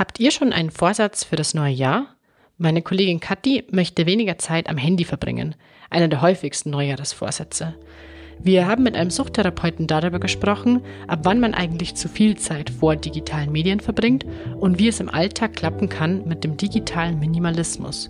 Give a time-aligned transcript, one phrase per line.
[0.00, 2.06] Habt ihr schon einen Vorsatz für das neue Jahr?
[2.56, 5.54] Meine Kollegin Kathi möchte weniger Zeit am Handy verbringen,
[5.90, 7.74] einer der häufigsten Neujahresvorsätze.
[8.38, 12.96] Wir haben mit einem Suchttherapeuten darüber gesprochen, ab wann man eigentlich zu viel Zeit vor
[12.96, 14.24] digitalen Medien verbringt
[14.58, 18.08] und wie es im Alltag klappen kann mit dem digitalen Minimalismus.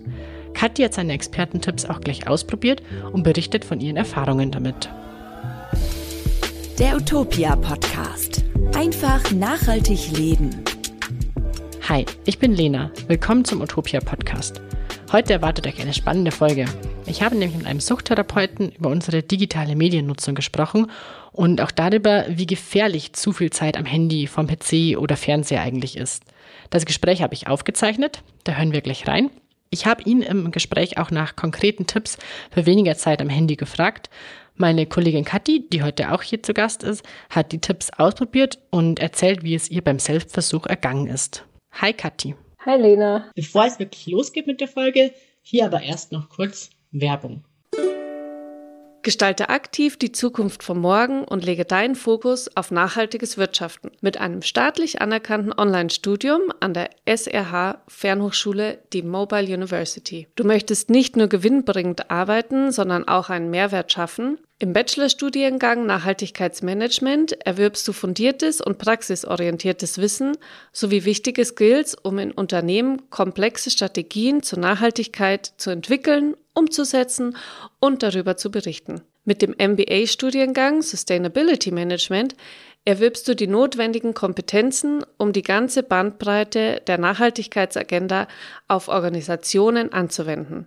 [0.53, 2.81] Kathi hat seine Expertentipps auch gleich ausprobiert
[3.11, 4.89] und berichtet von ihren Erfahrungen damit.
[6.79, 8.45] Der Utopia Podcast.
[8.73, 10.63] Einfach nachhaltig leben.
[11.89, 12.91] Hi, ich bin Lena.
[13.07, 14.61] Willkommen zum Utopia Podcast.
[15.11, 16.65] Heute erwartet euch eine spannende Folge.
[17.07, 20.91] Ich habe nämlich mit einem Suchttherapeuten über unsere digitale Mediennutzung gesprochen
[21.31, 25.97] und auch darüber, wie gefährlich zu viel Zeit am Handy, vom PC oder Fernseher eigentlich
[25.97, 26.23] ist.
[26.69, 29.31] Das Gespräch habe ich aufgezeichnet, da hören wir gleich rein.
[29.71, 32.19] Ich habe ihn im Gespräch auch nach konkreten Tipps
[32.51, 34.11] für weniger Zeit am Handy gefragt.
[34.55, 38.99] Meine Kollegin Kathi, die heute auch hier zu Gast ist, hat die Tipps ausprobiert und
[38.99, 41.43] erzählt, wie es ihr beim Selbstversuch ergangen ist.
[41.73, 42.35] Hi Kathi.
[42.65, 43.31] Hi Lena.
[43.35, 47.43] Bevor es wirklich losgeht mit der Folge, hier aber erst noch kurz Werbung.
[49.03, 54.43] Gestalte aktiv die Zukunft von morgen und lege deinen Fokus auf nachhaltiges Wirtschaften mit einem
[54.43, 60.27] staatlich anerkannten Online-Studium an der SRH Fernhochschule, die Mobile University.
[60.35, 64.37] Du möchtest nicht nur gewinnbringend arbeiten, sondern auch einen Mehrwert schaffen?
[64.61, 70.37] Im Bachelorstudiengang Nachhaltigkeitsmanagement erwirbst du fundiertes und praxisorientiertes Wissen
[70.71, 77.35] sowie wichtige Skills, um in Unternehmen komplexe Strategien zur Nachhaltigkeit zu entwickeln, umzusetzen
[77.79, 79.01] und darüber zu berichten.
[79.25, 82.35] Mit dem MBA-Studiengang Sustainability Management
[82.83, 88.27] erwirbst du die notwendigen Kompetenzen, um die ganze Bandbreite der Nachhaltigkeitsagenda
[88.67, 90.65] auf Organisationen anzuwenden.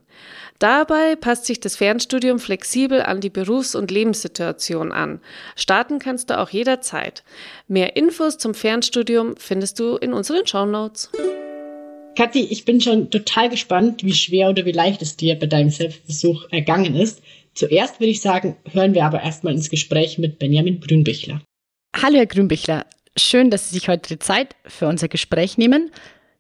[0.61, 5.21] Dabei passt sich das Fernstudium flexibel an die Berufs- und Lebenssituation an.
[5.57, 7.25] Starten kannst du auch jederzeit.
[7.67, 11.11] Mehr Infos zum Fernstudium findest du in unseren Shownotes.
[12.17, 15.71] Kathi, ich bin schon total gespannt, wie schwer oder wie leicht es dir bei deinem
[15.71, 17.23] Selbstversuch ergangen ist.
[17.55, 21.41] Zuerst würde ich sagen, hören wir aber erstmal ins Gespräch mit Benjamin Grünbichler.
[22.03, 22.87] Hallo, Herr Grünbichler.
[23.17, 25.93] Schön, dass Sie sich heute die Zeit für unser Gespräch nehmen.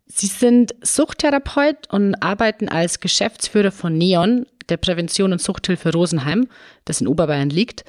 [0.06, 6.48] Sie sind Suchttherapeut und arbeiten als Geschäftsführer von NEON, der Prävention und Suchthilfe Rosenheim,
[6.84, 7.84] das in Oberbayern liegt.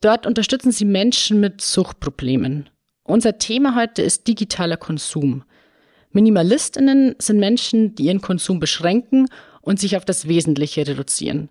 [0.00, 2.68] Dort unterstützen Sie Menschen mit Suchtproblemen.
[3.04, 5.44] Unser Thema heute ist digitaler Konsum.
[6.10, 9.28] Minimalistinnen sind Menschen, die ihren Konsum beschränken
[9.62, 11.48] und sich auf das Wesentliche reduzieren.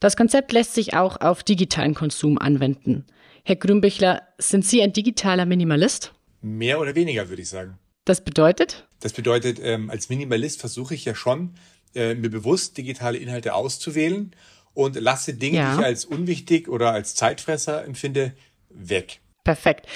[0.00, 3.06] Das Konzept lässt sich auch auf digitalen Konsum anwenden.
[3.46, 6.14] Herr Grünbichler, sind Sie ein digitaler Minimalist?
[6.40, 7.78] Mehr oder weniger, würde ich sagen.
[8.06, 8.88] Das bedeutet?
[9.00, 11.54] Das bedeutet, ähm, als Minimalist versuche ich ja schon,
[11.94, 14.34] äh, mir bewusst digitale Inhalte auszuwählen
[14.72, 15.74] und lasse Dinge, ja.
[15.74, 18.32] die ich als unwichtig oder als Zeitfresser empfinde,
[18.70, 19.20] weg.
[19.44, 19.88] Perfekt.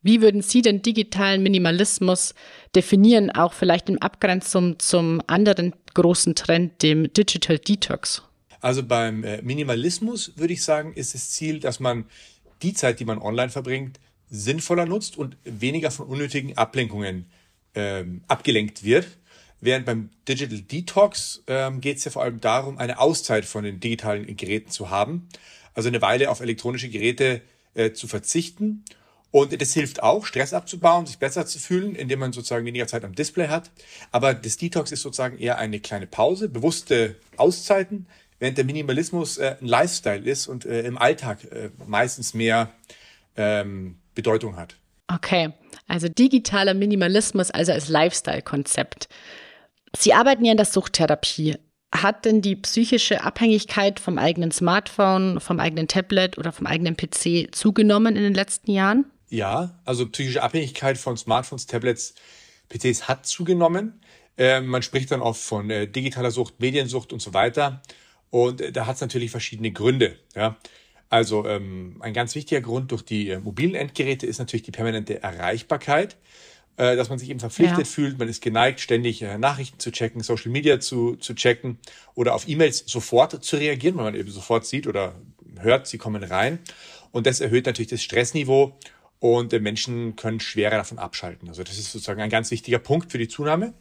[0.00, 2.34] Wie würden Sie den digitalen Minimalismus
[2.74, 8.22] definieren, auch vielleicht in Abgrenzung zum anderen großen Trend, dem Digital Detox?
[8.62, 12.06] Also beim äh, Minimalismus würde ich sagen, ist das Ziel, dass man
[12.62, 17.30] die Zeit, die man online verbringt, sinnvoller nutzt und weniger von unnötigen Ablenkungen
[17.74, 19.06] ähm, abgelenkt wird.
[19.60, 23.80] Während beim Digital Detox ähm, geht es ja vor allem darum, eine Auszeit von den
[23.80, 25.28] digitalen Geräten zu haben.
[25.74, 27.42] Also eine Weile auf elektronische Geräte
[27.74, 28.84] äh, zu verzichten.
[29.30, 33.04] Und das hilft auch, Stress abzubauen, sich besser zu fühlen, indem man sozusagen weniger Zeit
[33.04, 33.70] am Display hat.
[34.10, 38.06] Aber das Detox ist sozusagen eher eine kleine Pause, bewusste Auszeiten,
[38.38, 42.70] während der Minimalismus äh, ein Lifestyle ist und äh, im Alltag äh, meistens mehr
[43.36, 44.76] ähm, Bedeutung hat.
[45.08, 45.52] Okay,
[45.86, 49.08] also digitaler Minimalismus also als Lifestyle-Konzept.
[49.96, 51.56] Sie arbeiten ja in der Suchttherapie.
[51.94, 57.54] Hat denn die psychische Abhängigkeit vom eigenen Smartphone, vom eigenen Tablet oder vom eigenen PC
[57.54, 59.06] zugenommen in den letzten Jahren?
[59.28, 62.14] Ja, also psychische Abhängigkeit von Smartphones, Tablets,
[62.68, 64.00] PCs hat zugenommen.
[64.36, 67.80] Äh, man spricht dann oft von äh, digitaler Sucht, Mediensucht und so weiter.
[68.30, 70.16] Und äh, da hat es natürlich verschiedene Gründe.
[70.34, 70.56] Ja.
[71.08, 75.22] Also ähm, ein ganz wichtiger Grund durch die äh, mobilen Endgeräte ist natürlich die permanente
[75.22, 76.16] Erreichbarkeit,
[76.76, 77.84] äh, dass man sich eben verpflichtet ja.
[77.84, 81.78] fühlt, man ist geneigt, ständig äh, Nachrichten zu checken, Social Media zu, zu checken
[82.14, 85.14] oder auf E-Mails sofort zu reagieren, weil man eben sofort sieht oder
[85.60, 86.58] hört, sie kommen rein.
[87.12, 88.76] Und das erhöht natürlich das Stressniveau
[89.20, 91.48] und äh, Menschen können schwerer davon abschalten.
[91.48, 93.72] Also das ist sozusagen ein ganz wichtiger Punkt für die Zunahme.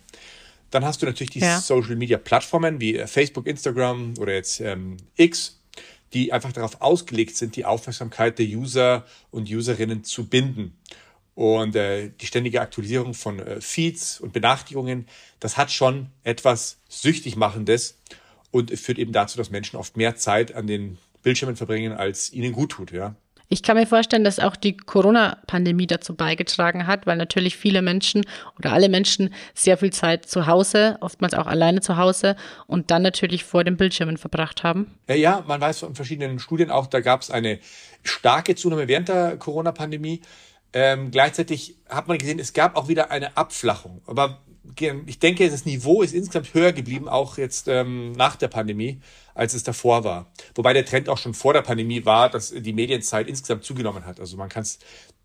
[0.75, 1.61] Dann hast du natürlich die ja.
[1.61, 5.61] Social Media Plattformen wie äh, Facebook, Instagram oder jetzt ähm, X,
[6.11, 10.77] die einfach darauf ausgelegt sind, die Aufmerksamkeit der User und Userinnen zu binden.
[11.33, 15.07] Und äh, die ständige Aktualisierung von äh, Feeds und Benachrichtigungen,
[15.39, 17.97] das hat schon etwas süchtig machendes
[18.51, 22.51] und führt eben dazu, dass Menschen oft mehr Zeit an den Bildschirmen verbringen, als ihnen
[22.51, 23.15] gut tut, ja.
[23.47, 28.25] Ich kann mir vorstellen, dass auch die Corona-Pandemie dazu beigetragen hat, weil natürlich viele Menschen
[28.57, 32.35] oder alle Menschen sehr viel Zeit zu Hause, oftmals auch alleine zu Hause
[32.67, 34.97] und dann natürlich vor den Bildschirmen verbracht haben.
[35.07, 37.59] Ja, man weiß von verschiedenen Studien auch, da gab es eine
[38.03, 40.21] starke Zunahme während der Corona-Pandemie.
[40.73, 44.01] Ähm, gleichzeitig hat man gesehen, es gab auch wieder eine Abflachung.
[44.07, 44.41] Aber
[45.05, 48.99] ich denke, das Niveau ist insgesamt höher geblieben, auch jetzt ähm, nach der Pandemie,
[49.33, 50.31] als es davor war.
[50.55, 54.19] Wobei der Trend auch schon vor der Pandemie war, dass die Medienzeit insgesamt zugenommen hat.
[54.19, 54.65] Also man kann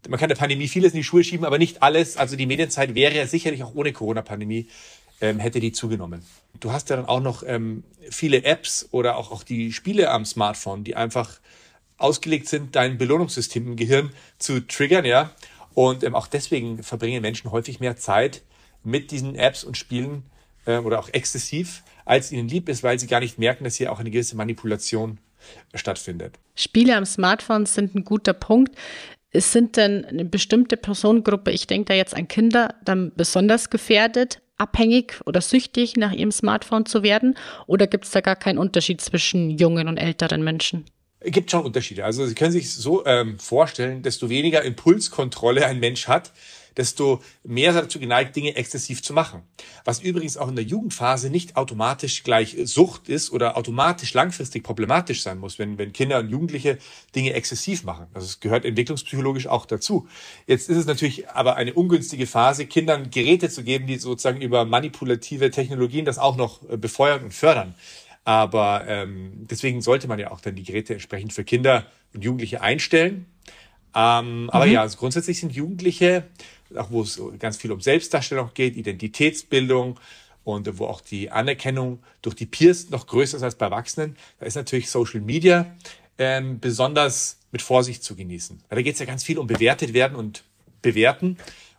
[0.08, 2.16] man kann der Pandemie vieles in die Schuhe schieben, aber nicht alles.
[2.16, 4.68] Also die Medienzeit wäre ja sicherlich auch ohne Corona-Pandemie
[5.20, 6.24] ähm, hätte die zugenommen.
[6.58, 10.24] Du hast ja dann auch noch ähm, viele Apps oder auch, auch die Spiele am
[10.24, 11.38] Smartphone, die einfach
[11.98, 15.32] ausgelegt sind, dein Belohnungssystem im Gehirn zu triggern, ja.
[15.74, 18.42] Und ähm, auch deswegen verbringen Menschen häufig mehr Zeit
[18.82, 20.24] mit diesen Apps und Spielen
[20.66, 23.92] äh, oder auch exzessiv, als ihnen lieb ist, weil sie gar nicht merken, dass hier
[23.92, 25.18] auch eine gewisse Manipulation
[25.74, 26.38] stattfindet.
[26.54, 28.76] Spiele am Smartphone sind ein guter Punkt.
[29.30, 34.42] Es sind denn eine bestimmte Personengruppe, ich denke da jetzt an Kinder, dann besonders gefährdet,
[34.60, 37.36] abhängig oder süchtig nach ihrem Smartphone zu werden?
[37.66, 40.84] Oder gibt es da gar keinen Unterschied zwischen jungen und älteren Menschen?
[41.22, 42.04] Es gibt schon Unterschiede.
[42.04, 46.32] Also Sie können sich so ähm, vorstellen, desto weniger Impulskontrolle ein Mensch hat,
[46.78, 49.42] desto mehr dazu geneigt, Dinge exzessiv zu machen.
[49.84, 55.22] Was übrigens auch in der Jugendphase nicht automatisch gleich Sucht ist oder automatisch langfristig problematisch
[55.22, 56.78] sein muss, wenn, wenn Kinder und Jugendliche
[57.14, 58.06] Dinge exzessiv machen.
[58.14, 60.08] Also es gehört entwicklungspsychologisch auch dazu.
[60.46, 64.64] Jetzt ist es natürlich aber eine ungünstige Phase, Kindern Geräte zu geben, die sozusagen über
[64.64, 67.74] manipulative Technologien das auch noch äh, befeuern und fördern.
[68.24, 72.60] Aber ähm, deswegen sollte man ja auch dann die Geräte entsprechend für Kinder und Jugendliche
[72.60, 73.26] einstellen.
[73.94, 74.50] Ähm, mhm.
[74.50, 76.24] Aber ja, also grundsätzlich sind Jugendliche
[76.76, 79.98] auch wo es ganz viel um Selbstdarstellung geht, Identitätsbildung
[80.44, 84.46] und wo auch die Anerkennung durch die Peers noch größer ist als bei Erwachsenen, da
[84.46, 85.74] ist natürlich Social Media
[86.18, 88.62] ähm, besonders mit Vorsicht zu genießen.
[88.68, 90.44] Weil da geht es ja ganz viel um bewertet werden und
[90.82, 91.36] bewerten.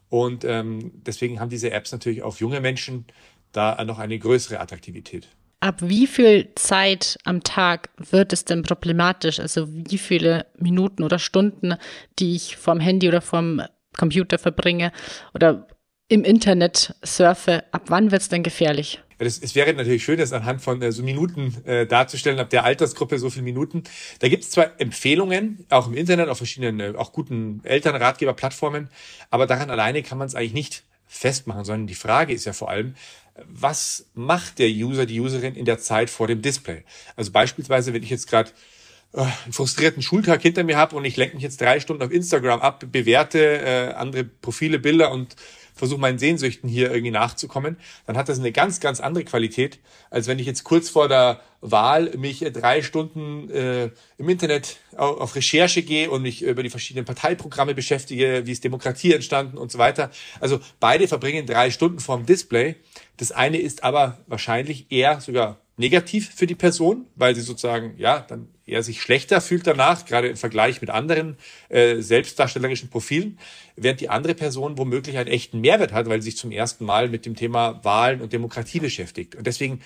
[0.09, 3.05] Und ähm, deswegen haben diese Apps natürlich auf junge Menschen
[3.53, 5.27] da noch eine größere Attraktivität.
[5.61, 9.39] Ab wie viel Zeit am Tag wird es denn problematisch?
[9.39, 11.75] Also wie viele Minuten oder Stunden,
[12.17, 13.61] die ich vom Handy oder vom
[13.95, 14.91] Computer verbringe
[15.35, 15.67] oder
[16.07, 19.01] im Internet surfe, ab wann wird es denn gefährlich?
[19.19, 22.63] Das, es wäre natürlich schön, das anhand von äh, so Minuten äh, darzustellen, ab der
[22.63, 23.83] Altersgruppe so viele Minuten.
[24.17, 28.89] Da gibt es zwar Empfehlungen, auch im Internet, auf verschiedenen, äh, auch guten Elternratgeberplattformen,
[29.29, 32.69] aber daran alleine kann man es eigentlich nicht festmachen, sondern die Frage ist ja vor
[32.69, 32.95] allem,
[33.45, 36.83] was macht der User, die Userin in der Zeit vor dem Display?
[37.15, 38.51] Also beispielsweise, wenn ich jetzt gerade
[39.13, 42.11] äh, einen frustrierten Schultag hinter mir habe und ich lenke mich jetzt drei Stunden auf
[42.11, 45.35] Instagram ab, bewerte äh, andere Profile, Bilder und
[45.81, 47.75] versuche meinen Sehnsüchten hier irgendwie nachzukommen,
[48.05, 49.79] dann hat das eine ganz, ganz andere Qualität,
[50.11, 53.89] als wenn ich jetzt kurz vor der Wahl mich äh, drei Stunden äh,
[54.19, 58.63] im Internet auf, auf Recherche gehe und mich über die verschiedenen Parteiprogramme beschäftige, wie ist
[58.63, 60.11] Demokratie entstanden und so weiter.
[60.39, 62.75] Also beide verbringen drei Stunden vorm Display.
[63.17, 68.19] Das eine ist aber wahrscheinlich eher sogar negativ für die Person, weil sie sozusagen, ja,
[68.19, 71.37] dann eher sich schlechter fühlt danach, gerade im Vergleich mit anderen
[71.69, 73.37] äh, selbstdarstellerischen Profilen,
[73.75, 77.09] während die andere Person womöglich einen echten Mehrwert hat, weil sie sich zum ersten Mal
[77.09, 79.35] mit dem Thema Wahlen und Demokratie beschäftigt.
[79.35, 79.81] Und deswegen,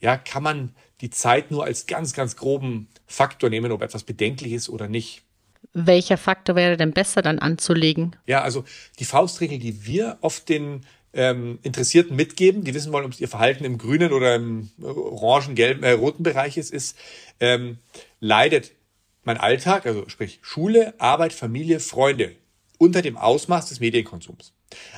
[0.00, 4.52] ja, kann man die Zeit nur als ganz, ganz groben Faktor nehmen, ob etwas bedenklich
[4.52, 5.22] ist oder nicht.
[5.72, 8.16] Welcher Faktor wäre denn besser dann anzulegen?
[8.26, 8.64] Ja, also
[8.98, 13.64] die Faustregel, die wir oft den ähm, Interessierten mitgeben, die wissen wollen, ob ihr Verhalten
[13.64, 16.96] im grünen oder im orangen, gelben, äh, roten Bereich ist, ist,
[17.40, 17.78] ähm,
[18.20, 18.72] leidet
[19.24, 22.34] mein Alltag, also sprich Schule, Arbeit, Familie, Freunde,
[22.78, 24.52] unter dem Ausmaß des Medienkonsums.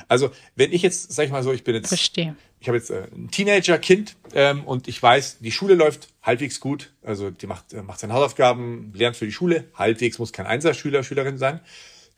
[0.07, 2.35] Also wenn ich jetzt, sag ich mal so, ich bin jetzt, Verstehe.
[2.59, 6.93] ich habe jetzt äh, ein Teenager-Kind ähm, und ich weiß, die Schule läuft halbwegs gut,
[7.01, 11.03] also die macht, äh, macht seine Hausaufgaben, lernt für die Schule, halbwegs muss kein Einserschüler,
[11.03, 11.61] Schülerin sein,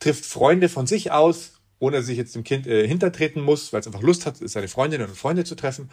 [0.00, 1.53] trifft Freunde von sich aus,
[1.84, 4.68] ohne dass ich jetzt dem Kind äh, hintertreten muss, weil es einfach Lust hat, seine
[4.68, 5.90] Freundinnen und Freunde zu treffen.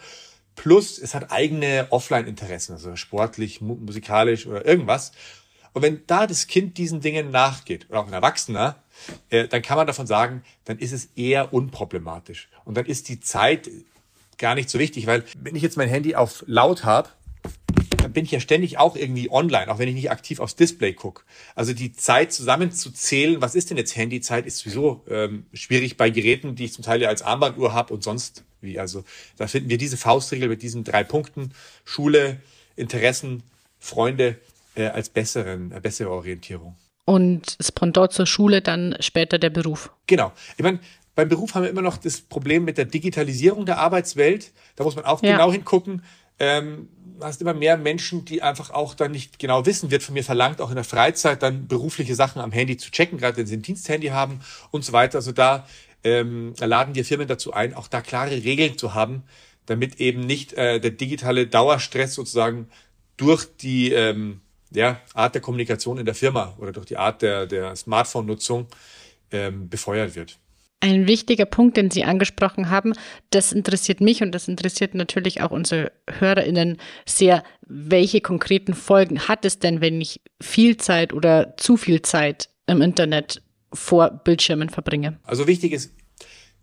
[0.56, 5.12] Plus, es hat eigene Offline-Interessen, also sportlich, musikalisch oder irgendwas.
[5.74, 8.76] Und wenn da das Kind diesen Dingen nachgeht, oder auch ein Erwachsener,
[9.28, 12.48] äh, dann kann man davon sagen, dann ist es eher unproblematisch.
[12.64, 13.70] Und dann ist die Zeit
[14.38, 17.10] gar nicht so wichtig, weil wenn ich jetzt mein Handy auf laut habe,
[18.08, 21.22] bin ich ja ständig auch irgendwie online, auch wenn ich nicht aktiv aufs Display gucke.
[21.54, 26.54] Also die Zeit zusammenzuzählen, was ist denn jetzt Handyzeit, ist sowieso ähm, schwierig bei Geräten,
[26.54, 28.78] die ich zum Teil ja als Armbanduhr habe und sonst wie.
[28.78, 29.04] Also
[29.36, 31.52] da finden wir diese Faustregel mit diesen drei Punkten,
[31.84, 32.40] Schule,
[32.76, 33.42] Interessen,
[33.78, 34.38] Freunde,
[34.74, 36.76] äh, als besseren, äh, bessere Orientierung.
[37.04, 39.90] Und Pendant zur Schule dann später der Beruf.
[40.06, 40.32] Genau.
[40.56, 40.78] Ich meine,
[41.14, 44.52] beim Beruf haben wir immer noch das Problem mit der Digitalisierung der Arbeitswelt.
[44.76, 45.32] Da muss man auch ja.
[45.32, 46.02] genau hingucken.
[46.38, 46.88] Ähm,
[47.20, 50.60] hast immer mehr Menschen, die einfach auch dann nicht genau wissen, wird von mir verlangt,
[50.60, 53.62] auch in der Freizeit dann berufliche Sachen am Handy zu checken, gerade wenn sie ein
[53.62, 54.40] Diensthandy haben
[54.70, 55.18] und so weiter.
[55.18, 55.66] Also da
[56.04, 59.22] ähm, laden wir Firmen dazu ein, auch da klare Regeln zu haben,
[59.66, 62.68] damit eben nicht äh, der digitale Dauerstress sozusagen
[63.16, 64.40] durch die ähm,
[64.70, 68.66] ja, Art der Kommunikation in der Firma oder durch die Art der, der Smartphone-Nutzung
[69.30, 70.38] ähm, befeuert wird.
[70.82, 72.92] Ein wichtiger Punkt, den Sie angesprochen haben,
[73.30, 77.44] das interessiert mich und das interessiert natürlich auch unsere HörerInnen sehr.
[77.68, 82.82] Welche konkreten Folgen hat es denn, wenn ich viel Zeit oder zu viel Zeit im
[82.82, 85.20] Internet vor Bildschirmen verbringe?
[85.22, 85.92] Also wichtig ist,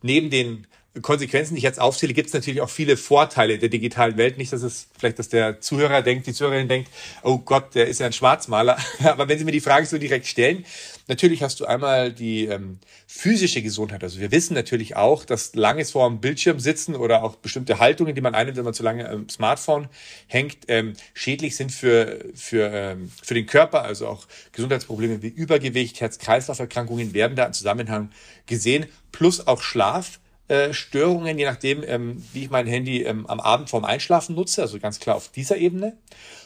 [0.01, 0.67] neben den
[1.01, 4.37] Konsequenzen, die ich jetzt aufzähle, gibt es natürlich auch viele Vorteile der digitalen Welt.
[4.37, 6.91] Nicht, dass es vielleicht, dass der Zuhörer denkt, die Zuhörerin denkt,
[7.23, 8.77] oh Gott, der ist ja ein Schwarzmaler.
[9.03, 10.65] Aber wenn Sie mir die Frage so direkt stellen,
[11.09, 14.03] natürlich hast du einmal die ähm, physische Gesundheit.
[14.03, 18.15] Also wir wissen natürlich auch, dass langes vor dem Bildschirm sitzen oder auch bestimmte Haltungen,
[18.15, 19.89] die man einnimmt, wenn man zu lange am Smartphone
[20.27, 23.83] hängt, ähm, schädlich sind für, für, ähm, für den Körper.
[23.83, 28.11] Also auch Gesundheitsprobleme wie Übergewicht, Herz-Kreislauf-Erkrankungen werden da im Zusammenhang
[28.45, 28.85] gesehen.
[29.11, 33.85] Plus auch Schlaf äh, je nachdem, ähm, wie ich mein Handy ähm, am Abend vorm
[33.85, 35.97] Einschlafen nutze, also ganz klar auf dieser Ebene.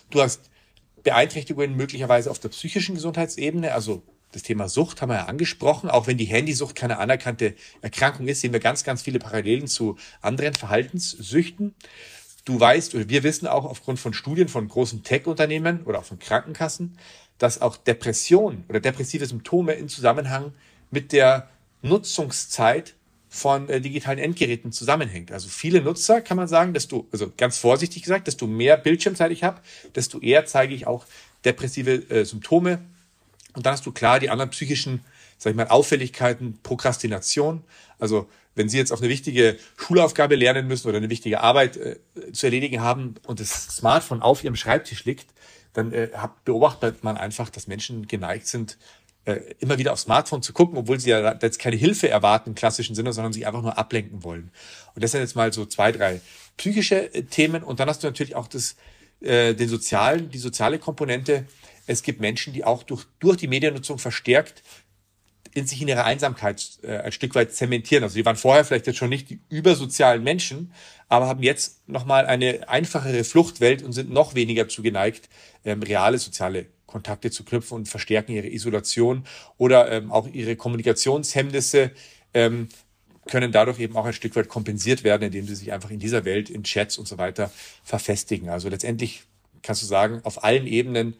[0.09, 0.49] Du hast
[1.03, 5.89] Beeinträchtigungen möglicherweise auf der psychischen Gesundheitsebene, also das Thema Sucht haben wir ja angesprochen.
[5.89, 9.97] Auch wenn die Handysucht keine anerkannte Erkrankung ist, sehen wir ganz, ganz viele Parallelen zu
[10.21, 11.75] anderen Verhaltenssüchten.
[12.45, 16.19] Du weißt, oder wir wissen auch aufgrund von Studien von großen Tech-Unternehmen oder auch von
[16.19, 16.97] Krankenkassen,
[17.37, 20.53] dass auch Depression oder depressive Symptome in Zusammenhang
[20.91, 21.49] mit der
[21.81, 22.95] Nutzungszeit
[23.29, 25.31] von äh, digitalen Endgeräten zusammenhängt.
[25.31, 29.43] Also viele Nutzer kann man sagen, desto, also ganz vorsichtig gesagt, desto mehr Bildschirmzeit ich
[29.43, 29.59] habe,
[29.95, 31.05] desto eher zeige ich auch
[31.43, 32.79] depressive äh, Symptome.
[33.55, 35.01] Und dann hast du klar die anderen psychischen,
[35.37, 37.63] sag ich mal, Auffälligkeiten, Prokrastination.
[37.99, 41.97] Also wenn Sie jetzt auf eine wichtige Schulaufgabe lernen müssen oder eine wichtige Arbeit äh,
[42.31, 45.27] zu erledigen haben und das Smartphone auf Ihrem Schreibtisch liegt,
[45.73, 46.09] dann äh,
[46.45, 48.77] beobachtet man einfach, dass Menschen geneigt sind,
[49.25, 52.55] äh, immer wieder aufs Smartphone zu gucken, obwohl sie ja jetzt keine Hilfe erwarten im
[52.55, 54.51] klassischen Sinne, sondern sich einfach nur ablenken wollen.
[54.95, 56.21] Und das sind jetzt mal so zwei, drei
[56.57, 57.63] psychische äh, Themen.
[57.63, 58.75] Und dann hast du natürlich auch das,
[59.21, 61.45] äh, den sozialen, die soziale Komponente.
[61.85, 64.63] Es gibt Menschen, die auch durch, durch die Mediennutzung verstärkt
[65.53, 68.03] in sich in ihrer Einsamkeit äh, ein Stück weit zementieren.
[68.03, 70.73] Also die waren vorher vielleicht jetzt schon nicht die übersozialen Menschen,
[71.09, 75.29] aber haben jetzt nochmal eine einfachere Fluchtwelt und sind noch weniger zugeneigt,
[75.63, 79.25] ähm, reale soziale Kontakte zu knüpfen und verstärken ihre Isolation
[79.57, 81.91] oder ähm, auch ihre Kommunikationshemmnisse
[82.33, 82.69] ähm,
[83.27, 86.25] können dadurch eben auch ein Stück weit kompensiert werden, indem sie sich einfach in dieser
[86.25, 87.51] Welt, in Chats und so weiter
[87.83, 88.49] verfestigen.
[88.49, 89.23] Also letztendlich
[89.61, 91.15] kannst du sagen, auf allen Ebenen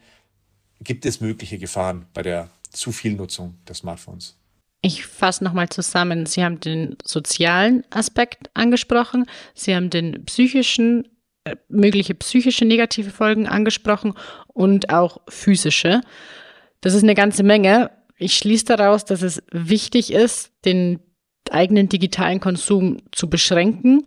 [0.84, 4.36] gibt es mögliche Gefahren bei der zu viel Nutzung des Smartphones.
[4.82, 6.26] Ich fasse nochmal zusammen.
[6.26, 11.08] Sie haben den sozialen Aspekt angesprochen, Sie haben den psychischen
[11.68, 14.14] mögliche psychische negative Folgen angesprochen
[14.48, 16.00] und auch physische.
[16.80, 17.90] Das ist eine ganze Menge.
[18.16, 21.00] Ich schließe daraus, dass es wichtig ist, den
[21.50, 24.06] eigenen digitalen Konsum zu beschränken.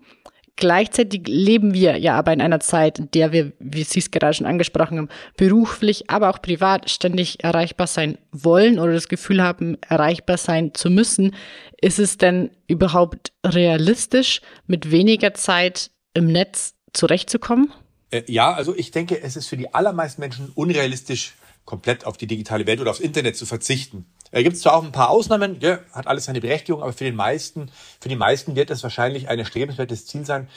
[0.57, 4.33] Gleichzeitig leben wir ja aber in einer Zeit, in der wir, wie Sie es gerade
[4.33, 9.77] schon angesprochen haben, beruflich, aber auch privat ständig erreichbar sein wollen oder das Gefühl haben,
[9.87, 11.35] erreichbar sein zu müssen.
[11.79, 17.71] Ist es denn überhaupt realistisch, mit weniger Zeit im Netz zurechtzukommen?
[18.09, 21.35] Äh, ja, also ich denke, es ist für die allermeisten Menschen unrealistisch,
[21.65, 24.05] komplett auf die digitale Welt oder aufs Internet zu verzichten.
[24.31, 27.05] Da gibt es zwar auch ein paar Ausnahmen, ja, hat alles seine Berechtigung, aber für
[27.05, 30.47] den meisten, für die meisten wird es wahrscheinlich ein erstrebenswertes Ziel sein,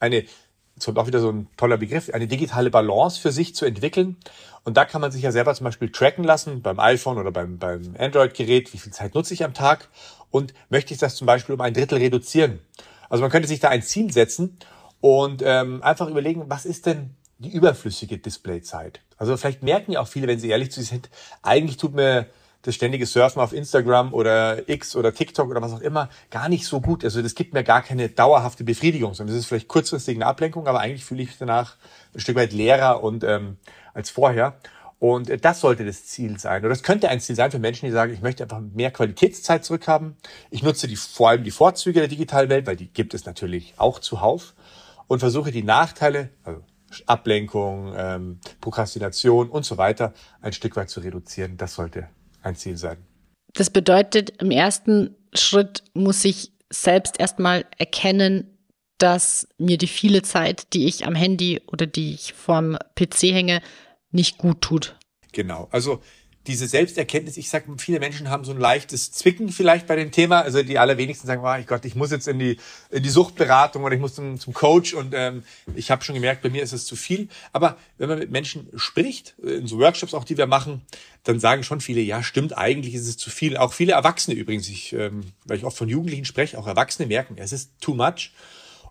[0.00, 0.24] eine,
[0.74, 4.16] jetzt kommt auch wieder so ein toller Begriff, eine digitale Balance für sich zu entwickeln.
[4.64, 7.58] Und da kann man sich ja selber zum Beispiel tracken lassen, beim iPhone oder beim,
[7.58, 9.88] beim Android-Gerät, wie viel Zeit nutze ich am Tag
[10.30, 12.60] und möchte ich das zum Beispiel um ein Drittel reduzieren.
[13.08, 14.58] Also man könnte sich da ein Ziel setzen
[15.00, 19.00] und ähm, einfach überlegen, was ist denn die überflüssige Displayzeit?
[19.16, 21.10] Also vielleicht merken ja auch viele, wenn sie ehrlich zu sich sind,
[21.42, 22.26] eigentlich tut mir
[22.68, 26.66] das ständige Surfen auf Instagram oder X oder TikTok oder was auch immer gar nicht
[26.66, 27.02] so gut.
[27.02, 30.66] Also das gibt mir gar keine dauerhafte Befriedigung, sondern das ist vielleicht kurzfristig eine Ablenkung,
[30.66, 31.76] aber eigentlich fühle ich mich danach
[32.14, 33.56] ein Stück weit leerer und ähm,
[33.94, 34.58] als vorher.
[34.98, 36.60] Und äh, das sollte das Ziel sein.
[36.60, 39.64] Oder das könnte ein Ziel sein für Menschen, die sagen, ich möchte einfach mehr Qualitätszeit
[39.64, 40.16] zurückhaben.
[40.50, 43.72] Ich nutze die, vor allem die Vorzüge der digitalen Welt, weil die gibt es natürlich
[43.78, 44.52] auch zuhauf
[45.06, 46.62] und versuche die Nachteile, also
[47.06, 51.56] Ablenkung, ähm, Prokrastination und so weiter, ein Stück weit zu reduzieren.
[51.56, 52.08] Das sollte
[52.42, 52.98] ein Ziel sein.
[53.54, 58.58] Das bedeutet, im ersten Schritt muss ich selbst erstmal erkennen,
[58.98, 63.62] dass mir die viele Zeit, die ich am Handy oder die ich vorm PC hänge,
[64.10, 64.96] nicht gut tut.
[65.32, 65.68] Genau.
[65.70, 66.02] Also
[66.48, 70.40] diese Selbsterkenntnis, ich sage, viele Menschen haben so ein leichtes Zwicken vielleicht bei dem Thema.
[70.40, 72.56] Also die allerwenigsten sagen, oh Gott, ich muss jetzt in die,
[72.90, 75.44] in die Suchtberatung oder ich muss zum, zum Coach und ähm,
[75.76, 77.28] ich habe schon gemerkt, bei mir ist es zu viel.
[77.52, 80.82] Aber wenn man mit Menschen spricht, in so Workshops auch, die wir machen,
[81.24, 83.58] dann sagen schon viele, ja, stimmt, eigentlich ist es zu viel.
[83.58, 87.36] Auch viele Erwachsene übrigens, ich, ähm, weil ich oft von Jugendlichen spreche, auch Erwachsene merken,
[87.38, 88.32] es ist too much.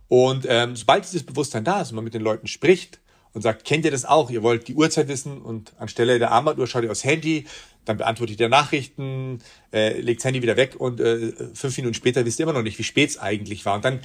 [0.08, 3.00] Und ähm, sobald dieses Bewusstsein da ist und man mit den Leuten spricht,
[3.34, 4.30] und sagt, kennt ihr das auch?
[4.30, 7.46] Ihr wollt die Uhrzeit wissen und anstelle der Armbanduhr schaut ihr aufs Handy,
[7.86, 9.40] dann beantwortet ihr Nachrichten,
[9.72, 12.64] äh, legt das Handy wieder weg und äh, fünf Minuten später wisst ihr immer noch
[12.64, 13.76] nicht, wie spät es eigentlich war.
[13.76, 14.02] Und dann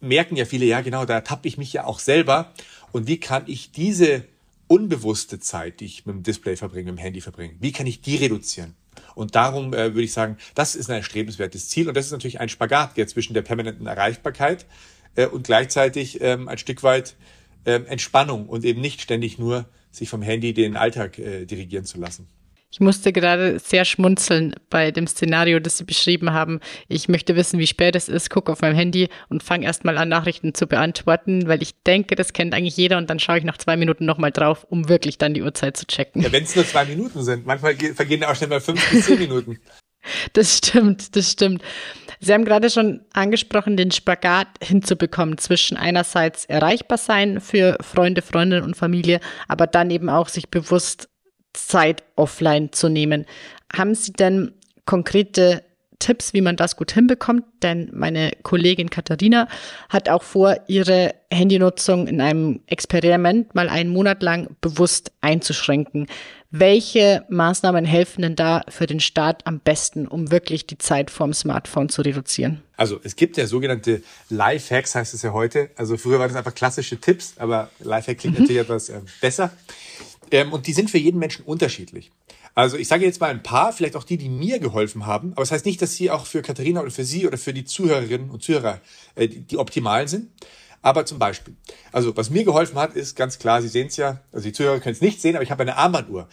[0.00, 2.52] merken ja viele, ja genau, da tappe ich mich ja auch selber.
[2.92, 4.24] Und wie kann ich diese
[4.66, 8.00] unbewusste Zeit, die ich mit dem Display verbringe, mit dem Handy verbringe, wie kann ich
[8.00, 8.74] die reduzieren?
[9.14, 11.88] Und darum äh, würde ich sagen, das ist ein erstrebenswertes Ziel.
[11.88, 14.66] Und das ist natürlich ein Spagat jetzt zwischen der permanenten Erreichbarkeit
[15.16, 17.16] äh, und gleichzeitig ähm, ein Stück weit
[17.64, 21.98] ähm, Entspannung und eben nicht ständig nur sich vom Handy den Alltag äh, dirigieren zu
[21.98, 22.28] lassen.
[22.72, 26.60] Ich musste gerade sehr schmunzeln bei dem Szenario, das Sie beschrieben haben.
[26.86, 30.08] Ich möchte wissen, wie spät es ist, gucke auf meinem Handy und fange erstmal an,
[30.08, 33.58] Nachrichten zu beantworten, weil ich denke, das kennt eigentlich jeder und dann schaue ich nach
[33.58, 36.22] zwei Minuten nochmal drauf, um wirklich dann die Uhrzeit zu checken.
[36.22, 37.44] Ja, wenn es nur zwei Minuten sind.
[37.44, 39.58] Manchmal vergehen auch schnell mal fünf bis zehn Minuten.
[40.32, 41.62] Das stimmt, das stimmt.
[42.20, 48.64] Sie haben gerade schon angesprochen, den Spagat hinzubekommen zwischen einerseits erreichbar sein für Freunde, Freundinnen
[48.64, 51.08] und Familie, aber dann eben auch sich bewusst
[51.54, 53.26] Zeit offline zu nehmen.
[53.72, 54.52] Haben Sie denn
[54.84, 55.64] konkrete
[56.00, 59.46] Tipps, wie man das gut hinbekommt, denn meine Kollegin Katharina
[59.88, 66.08] hat auch vor, ihre Handynutzung in einem Experiment mal einen Monat lang bewusst einzuschränken.
[66.50, 71.32] Welche Maßnahmen helfen denn da für den Staat am besten, um wirklich die Zeit vorm
[71.32, 72.62] Smartphone zu reduzieren?
[72.76, 75.70] Also es gibt ja sogenannte Lifehacks, heißt es ja heute.
[75.76, 78.42] Also früher waren das einfach klassische Tipps, aber Lifehack klingt mhm.
[78.42, 79.52] natürlich etwas äh, besser.
[80.32, 82.10] Ähm, und die sind für jeden Menschen unterschiedlich.
[82.54, 85.42] Also ich sage jetzt mal ein paar, vielleicht auch die, die mir geholfen haben, aber
[85.42, 87.64] es das heißt nicht, dass sie auch für Katharina oder für Sie oder für die
[87.64, 88.80] Zuhörerinnen und Zuhörer
[89.14, 90.30] äh, die, die optimalen sind.
[90.82, 91.56] Aber zum Beispiel,
[91.92, 94.80] also was mir geholfen hat, ist ganz klar, Sie sehen es ja, also die Zuhörer
[94.80, 96.28] können es nicht sehen, aber ich habe eine Armbanduhr.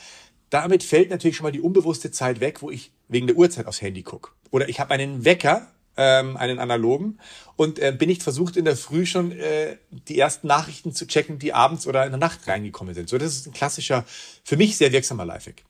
[0.49, 3.81] Damit fällt natürlich schon mal die unbewusste Zeit weg, wo ich wegen der Uhrzeit aufs
[3.81, 4.31] Handy gucke.
[4.49, 7.19] Oder ich habe einen Wecker, ähm, einen analogen,
[7.57, 11.39] und äh, bin nicht versucht, in der Früh schon äh, die ersten Nachrichten zu checken,
[11.39, 13.09] die abends oder in der Nacht reingekommen sind.
[13.09, 14.05] So, das ist ein klassischer,
[14.45, 15.63] für mich sehr wirksamer Lifehack.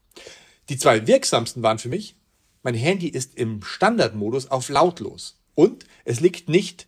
[0.70, 2.16] Die zwei wirksamsten waren für mich,
[2.64, 5.40] mein Handy ist im Standardmodus auf lautlos.
[5.56, 6.88] Und es liegt nicht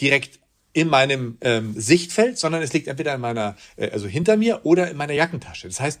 [0.00, 0.40] direkt
[0.72, 4.90] in meinem ähm, Sichtfeld, sondern es liegt entweder in meiner, äh, also hinter mir oder
[4.90, 5.68] in meiner Jackentasche.
[5.68, 6.00] Das heißt,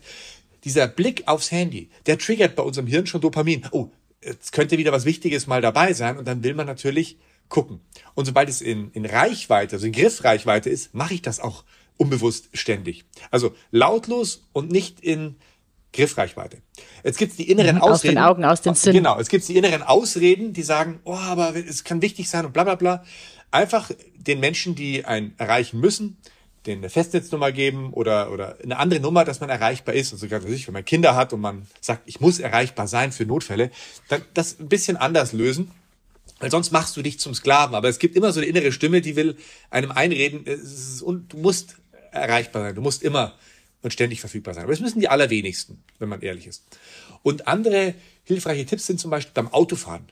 [0.64, 3.66] dieser Blick aufs Handy, der triggert bei unserem Hirn schon Dopamin.
[3.72, 3.90] Oh,
[4.22, 7.80] jetzt könnte wieder was Wichtiges mal dabei sein und dann will man natürlich gucken.
[8.14, 11.64] Und sobald es in, in Reichweite, also in Griffreichweite ist, mache ich das auch
[11.96, 13.04] unbewusst ständig.
[13.30, 15.36] Also lautlos und nicht in
[15.92, 16.58] Griffreichweite.
[17.02, 17.92] Jetzt gibt's die inneren mhm, Ausreden.
[17.92, 18.98] Aus den Augen, aus den Sinnen.
[18.98, 22.52] Genau, es gibt die inneren Ausreden, die sagen, oh, aber es kann wichtig sein und
[22.52, 23.04] bla bla bla
[23.50, 26.18] einfach den Menschen, die einen erreichen müssen,
[26.66, 30.12] denen eine Festnetznummer geben oder, oder eine andere Nummer, dass man erreichbar ist.
[30.12, 33.70] Und sogar, wenn man Kinder hat und man sagt, ich muss erreichbar sein für Notfälle,
[34.08, 35.70] dann das ein bisschen anders lösen.
[36.38, 37.74] Weil sonst machst du dich zum Sklaven.
[37.74, 39.36] Aber es gibt immer so eine innere Stimme, die will
[39.70, 40.44] einem einreden,
[41.02, 41.76] und du musst
[42.12, 42.74] erreichbar sein.
[42.74, 43.34] Du musst immer
[43.82, 44.64] und ständig verfügbar sein.
[44.64, 46.64] Aber das müssen die allerwenigsten, wenn man ehrlich ist.
[47.22, 50.10] Und andere hilfreiche Tipps sind zum Beispiel beim Autofahren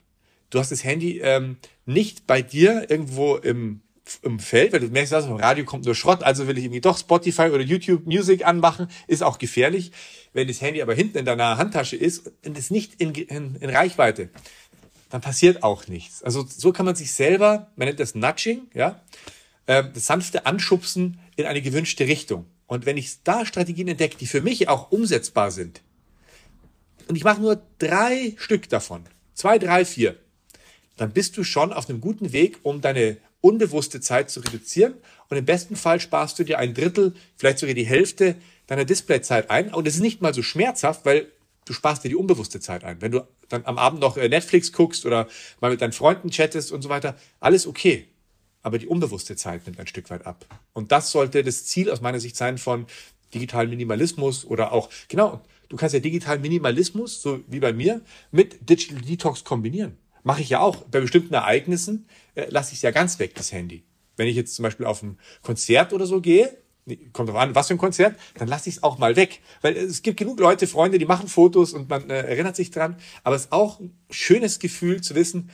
[0.49, 3.81] du hast das Handy ähm, nicht bei dir irgendwo im,
[4.21, 6.81] im Feld, weil du merkst, dass im Radio kommt nur Schrott, also will ich irgendwie
[6.81, 9.91] doch Spotify oder YouTube Music anmachen, ist auch gefährlich.
[10.33, 13.69] Wenn das Handy aber hinten in deiner Handtasche ist und ist nicht in, in, in
[13.69, 14.29] Reichweite,
[15.09, 16.23] dann passiert auch nichts.
[16.23, 19.01] Also so kann man sich selber, man nennt das Nudging, ja,
[19.65, 22.45] äh, das sanfte Anschubsen in eine gewünschte Richtung.
[22.69, 25.81] Und wenn ich da Strategien entdecke, die für mich auch umsetzbar sind,
[27.07, 30.15] und ich mache nur drei Stück davon, zwei, drei, vier,
[30.95, 34.93] dann bist du schon auf einem guten Weg, um deine unbewusste Zeit zu reduzieren.
[35.29, 38.35] Und im besten Fall sparst du dir ein Drittel, vielleicht sogar die Hälfte
[38.67, 39.73] deiner Displayzeit ein.
[39.73, 41.31] Und es ist nicht mal so schmerzhaft, weil
[41.65, 43.01] du sparst dir die unbewusste Zeit ein.
[43.01, 45.27] Wenn du dann am Abend noch äh, Netflix guckst oder
[45.59, 48.07] mal mit deinen Freunden chattest und so weiter, alles okay.
[48.61, 50.45] Aber die unbewusste Zeit nimmt ein Stück weit ab.
[50.73, 52.85] Und das sollte das Ziel aus meiner Sicht sein von
[53.33, 58.69] digitalen Minimalismus oder auch, genau, du kannst ja digitalen Minimalismus, so wie bei mir, mit
[58.69, 59.97] Digital Detox kombinieren.
[60.23, 60.83] Mache ich ja auch.
[60.83, 63.83] Bei bestimmten Ereignissen äh, lasse ich es ja ganz weg, das Handy.
[64.17, 66.57] Wenn ich jetzt zum Beispiel auf ein Konzert oder so gehe,
[67.13, 69.41] kommt drauf an, was für ein Konzert, dann lasse ich es auch mal weg.
[69.61, 72.97] Weil es gibt genug Leute, Freunde, die machen Fotos und man äh, erinnert sich dran.
[73.23, 75.49] Aber es ist auch ein schönes Gefühl zu wissen,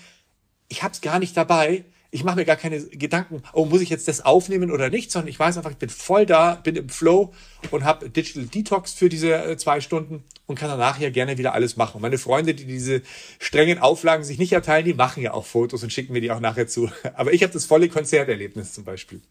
[0.68, 1.86] ich habe es gar nicht dabei.
[2.16, 5.28] Ich mache mir gar keine Gedanken, oh, muss ich jetzt das aufnehmen oder nicht, sondern
[5.28, 7.34] ich weiß einfach, ich bin voll da, bin im Flow
[7.72, 11.54] und habe Digital Detox für diese äh, zwei Stunden und kann danach ja gerne wieder
[11.54, 12.02] alles machen.
[12.02, 13.02] Meine Freunde, die diese
[13.38, 16.40] strengen Auflagen sich nicht erteilen, die machen ja auch Fotos und schicken mir die auch
[16.40, 16.90] nachher zu.
[17.16, 19.22] Aber ich habe das volle Konzerterlebnis zum Beispiel.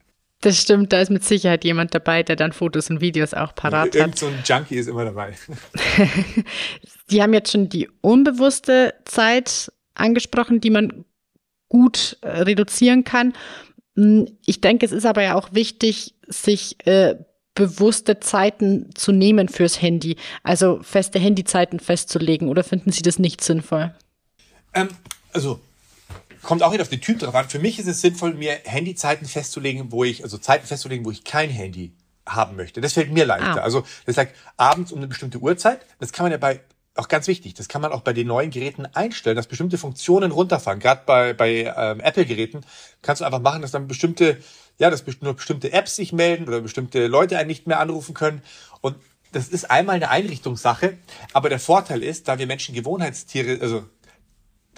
[0.43, 3.95] Das stimmt, da ist mit Sicherheit jemand dabei, der dann Fotos und Videos auch parat
[3.95, 4.23] Irgend hat.
[4.23, 5.33] Irgend so ein Junkie ist immer dabei.
[7.09, 11.07] Sie haben jetzt schon die unbewusste Zeit angesprochen, die man
[11.75, 13.33] gut äh, reduzieren kann.
[13.97, 17.17] Hm, ich denke, es ist aber ja auch wichtig, sich äh,
[17.55, 22.49] bewusste Zeiten zu nehmen fürs Handy, also feste Handyzeiten festzulegen.
[22.49, 23.93] Oder finden Sie das nicht sinnvoll?
[24.73, 24.89] Ähm,
[25.33, 25.59] also
[26.43, 27.49] kommt auch wieder auf den Typ drauf an.
[27.49, 31.25] Für mich ist es sinnvoll, mir Handyzeiten festzulegen, wo ich, also Zeiten festzulegen, wo ich
[31.25, 31.93] kein Handy
[32.25, 32.81] haben möchte.
[32.81, 33.63] Das fällt mir leichter.
[33.63, 33.65] Ah.
[33.65, 35.81] Also das sagt abends um eine bestimmte Uhrzeit.
[35.99, 36.61] Das kann man ja bei
[36.97, 40.31] auch ganz wichtig, das kann man auch bei den neuen Geräten einstellen, dass bestimmte Funktionen
[40.31, 40.79] runterfahren.
[40.79, 42.65] Gerade bei, bei ähm, Apple-Geräten
[43.03, 44.39] kannst du einfach machen, dass dann bestimmte,
[44.79, 48.43] ja, dass nur bestimmte Apps sich melden oder bestimmte Leute einen nicht mehr anrufen können.
[48.81, 48.97] Und
[49.33, 50.97] das ist einmal eine Einrichtungssache,
[51.33, 53.85] aber der Vorteil ist, da wir Menschen Gewohnheitstiere, also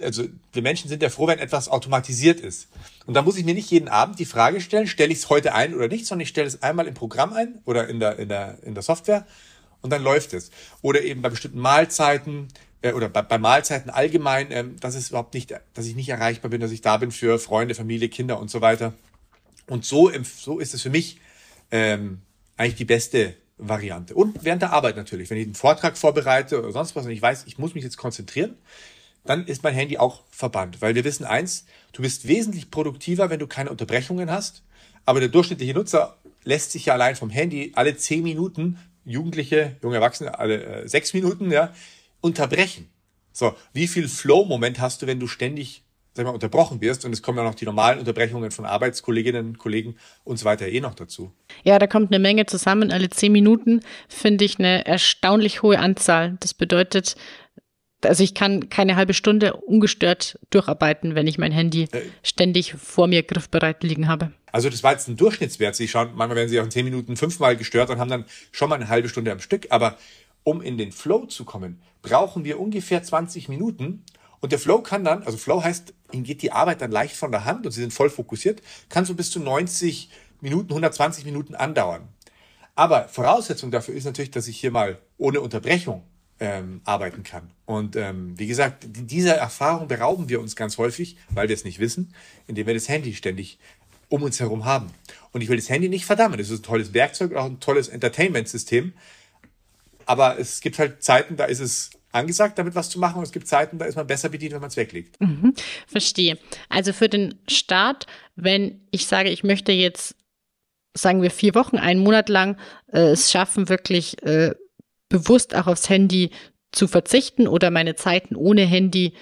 [0.02, 2.68] also wir Menschen sind ja froh, wenn etwas automatisiert ist.
[3.06, 5.54] Und da muss ich mir nicht jeden Abend die Frage stellen, stelle ich es heute
[5.54, 8.28] ein oder nicht, sondern ich stelle es einmal im Programm ein oder in der, in
[8.28, 9.26] der, in der Software
[9.86, 10.50] und dann läuft es.
[10.82, 12.48] Oder eben bei bestimmten Mahlzeiten
[12.82, 16.50] äh, oder bei, bei Mahlzeiten allgemein, äh, dass es überhaupt nicht, dass ich nicht erreichbar
[16.50, 18.92] bin, dass ich da bin für Freunde, Familie, Kinder und so weiter.
[19.66, 21.18] Und so, so ist es für mich
[21.70, 22.20] ähm,
[22.56, 24.14] eigentlich die beste Variante.
[24.14, 27.22] Und während der Arbeit natürlich, wenn ich einen Vortrag vorbereite oder sonst was und ich
[27.22, 28.56] weiß, ich muss mich jetzt konzentrieren,
[29.24, 30.80] dann ist mein Handy auch verbannt.
[30.82, 34.62] Weil wir wissen eins, du bist wesentlich produktiver, wenn du keine Unterbrechungen hast.
[35.04, 39.96] Aber der durchschnittliche Nutzer lässt sich ja allein vom Handy alle zehn Minuten Jugendliche, junge
[39.96, 41.72] Erwachsene, alle äh, sechs Minuten, ja,
[42.20, 42.90] unterbrechen.
[43.32, 47.04] So, wie viel Flow-Moment hast du, wenn du ständig, sag mal, unterbrochen wirst?
[47.04, 50.80] Und es kommen ja noch die normalen Unterbrechungen von Arbeitskolleginnen, Kollegen und so weiter eh
[50.80, 51.32] noch dazu.
[51.62, 52.90] Ja, da kommt eine Menge zusammen.
[52.90, 56.36] Alle zehn Minuten finde ich eine erstaunlich hohe Anzahl.
[56.40, 57.16] Das bedeutet,
[58.02, 63.06] also ich kann keine halbe Stunde ungestört durcharbeiten, wenn ich mein Handy äh, ständig vor
[63.06, 64.32] mir griffbereit liegen habe.
[64.52, 65.76] Also das war jetzt ein Durchschnittswert.
[65.76, 68.68] Sie schauen, manchmal werden Sie auch in zehn Minuten fünfmal gestört und haben dann schon
[68.68, 69.66] mal eine halbe Stunde am Stück.
[69.70, 69.96] Aber
[70.44, 74.04] um in den Flow zu kommen, brauchen wir ungefähr 20 Minuten.
[74.40, 77.32] Und der Flow kann dann, also Flow heißt, Ihnen geht die Arbeit dann leicht von
[77.32, 81.54] der Hand und Sie sind voll fokussiert, kann so bis zu 90 Minuten, 120 Minuten
[81.54, 82.08] andauern.
[82.74, 86.04] Aber Voraussetzung dafür ist natürlich, dass ich hier mal ohne Unterbrechung
[86.40, 87.50] ähm, arbeiten kann.
[87.64, 91.78] Und ähm, wie gesagt, dieser Erfahrung berauben wir uns ganz häufig, weil wir es nicht
[91.78, 92.14] wissen,
[92.46, 93.58] indem wir das Handy ständig
[94.08, 94.90] um uns herum haben.
[95.32, 96.38] Und ich will das Handy nicht verdammen.
[96.38, 98.92] Es ist ein tolles Werkzeug, auch ein tolles Entertainment-System.
[100.04, 103.18] Aber es gibt halt Zeiten, da ist es angesagt, damit was zu machen.
[103.18, 105.20] Und es gibt Zeiten, da ist man besser bedient, wenn man es weglegt.
[105.20, 105.54] Mhm,
[105.86, 106.38] verstehe.
[106.68, 110.14] Also für den Start, wenn ich sage, ich möchte jetzt,
[110.94, 112.56] sagen wir, vier Wochen, einen Monat lang
[112.92, 114.54] äh, es schaffen, wirklich äh,
[115.08, 116.30] bewusst auch aufs Handy
[116.72, 119.14] zu verzichten oder meine Zeiten ohne Handy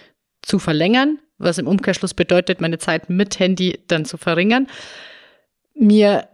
[0.42, 4.66] zu verlängern, was im Umkehrschluss bedeutet, meine Zeiten mit Handy dann zu verringern,
[5.74, 6.28] mir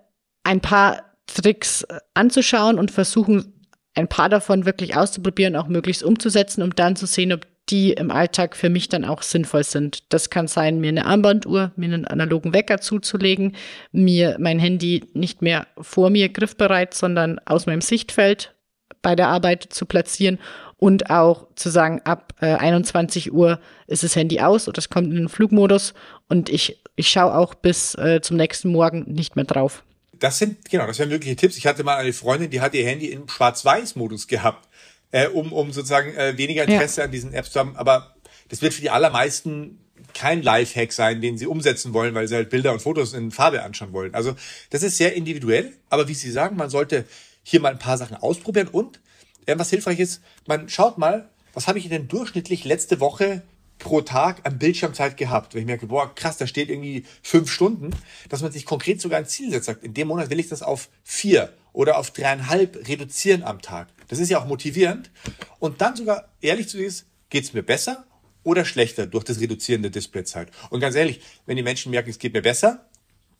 [0.44, 6.74] ein paar Tricks anzuschauen und versuchen, ein paar davon wirklich auszuprobieren, auch möglichst umzusetzen, um
[6.74, 10.12] dann zu sehen, ob die im Alltag für mich dann auch sinnvoll sind.
[10.12, 13.54] Das kann sein, mir eine Armbanduhr, mir einen analogen Wecker zuzulegen,
[13.92, 18.54] mir mein Handy nicht mehr vor mir griffbereit, sondern aus meinem Sichtfeld
[19.02, 20.38] bei der Arbeit zu platzieren
[20.76, 25.08] und auch zu sagen, ab äh, 21 Uhr ist das Handy aus oder es kommt
[25.08, 25.94] in den Flugmodus
[26.28, 29.84] und ich, ich schaue auch bis äh, zum nächsten Morgen nicht mehr drauf.
[30.18, 31.56] Das sind, genau, das wären mögliche Tipps.
[31.56, 34.68] Ich hatte mal eine Freundin, die hat ihr Handy im Schwarz-Weiß-Modus gehabt,
[35.12, 37.04] äh, um, um sozusagen äh, weniger Interesse ja.
[37.06, 37.76] an diesen Apps zu haben.
[37.76, 38.14] Aber
[38.48, 39.78] das wird für die allermeisten
[40.14, 43.62] kein Lifehack sein, den sie umsetzen wollen, weil sie halt Bilder und Fotos in Farbe
[43.62, 44.14] anschauen wollen.
[44.14, 44.34] Also
[44.70, 47.04] das ist sehr individuell, aber wie Sie sagen, man sollte
[47.50, 49.00] hier mal ein paar Sachen ausprobieren und
[49.46, 53.42] äh, was hilfreich ist, man schaut mal, was habe ich denn durchschnittlich letzte Woche
[53.78, 55.54] pro Tag an Bildschirmzeit gehabt.
[55.54, 57.90] Wenn ich merke, boah, krass, da steht irgendwie fünf Stunden,
[58.28, 60.62] dass man sich konkret sogar ein Ziel setzt, sagt, in dem Monat will ich das
[60.62, 63.88] auf vier oder auf dreieinhalb reduzieren am Tag.
[64.08, 65.10] Das ist ja auch motivierend.
[65.58, 68.04] Und dann sogar ehrlich zu ist, geht es mir besser
[68.42, 70.50] oder schlechter durch das Reduzieren der Displayzeit.
[70.68, 72.86] Und ganz ehrlich, wenn die Menschen merken, es geht mir besser,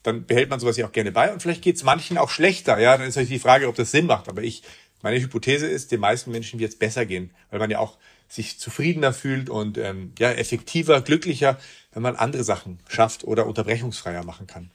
[0.03, 2.79] dann behält man sowas ja auch gerne bei und vielleicht geht es manchen auch schlechter.
[2.79, 4.29] Ja, dann ist natürlich die Frage, ob das Sinn macht.
[4.29, 4.63] Aber ich,
[5.03, 8.59] meine Hypothese ist, den meisten Menschen wird es besser gehen, weil man ja auch sich
[8.59, 11.59] zufriedener fühlt und ähm, ja effektiver, glücklicher,
[11.93, 14.71] wenn man andere Sachen schafft oder unterbrechungsfreier machen kann.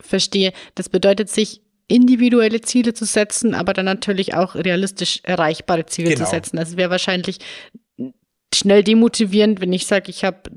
[0.00, 0.52] Verstehe.
[0.74, 6.24] Das bedeutet, sich individuelle Ziele zu setzen, aber dann natürlich auch realistisch erreichbare Ziele genau.
[6.24, 6.56] zu setzen.
[6.56, 7.38] Das wäre wahrscheinlich
[8.54, 10.50] schnell demotivierend, wenn ich sage, ich habe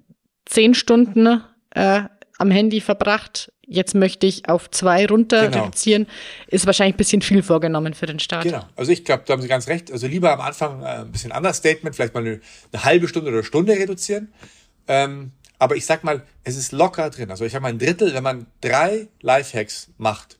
[0.46, 2.04] zehn Stunden äh,
[2.38, 3.51] am Handy verbracht.
[3.72, 5.64] Jetzt möchte ich auf zwei runter genau.
[5.64, 6.06] reduzieren.
[6.48, 8.44] Ist wahrscheinlich ein bisschen viel vorgenommen für den Start.
[8.44, 8.66] Genau.
[8.76, 9.94] Also ich glaube, da haben Sie ganz recht.
[9.94, 12.42] Also lieber am Anfang äh, ein bisschen anders Statement, vielleicht mal eine,
[12.74, 14.34] eine halbe Stunde oder Stunde reduzieren.
[14.90, 17.32] Ähm, aber ich sag mal, es ist locker drin.
[17.32, 20.38] Also ich habe mal ein Drittel, wenn man drei Lifehacks macht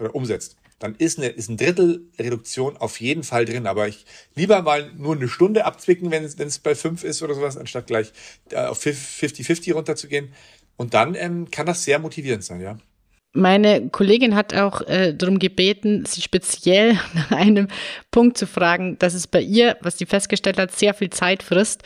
[0.00, 3.68] oder umsetzt, dann ist, eine, ist ein Drittel Reduktion auf jeden Fall drin.
[3.68, 7.22] Aber ich lieber mal nur eine Stunde abzwicken, wenn es, wenn es bei fünf ist
[7.22, 8.12] oder sowas, anstatt gleich
[8.50, 10.32] äh, auf 50-50 runterzugehen.
[10.80, 12.78] Und dann ähm, kann das sehr motivierend sein, ja.
[13.34, 17.68] Meine Kollegin hat auch äh, darum gebeten, sie speziell nach einem
[18.10, 21.82] Punkt zu fragen, dass es bei ihr, was sie festgestellt hat, sehr viel Zeit frisst,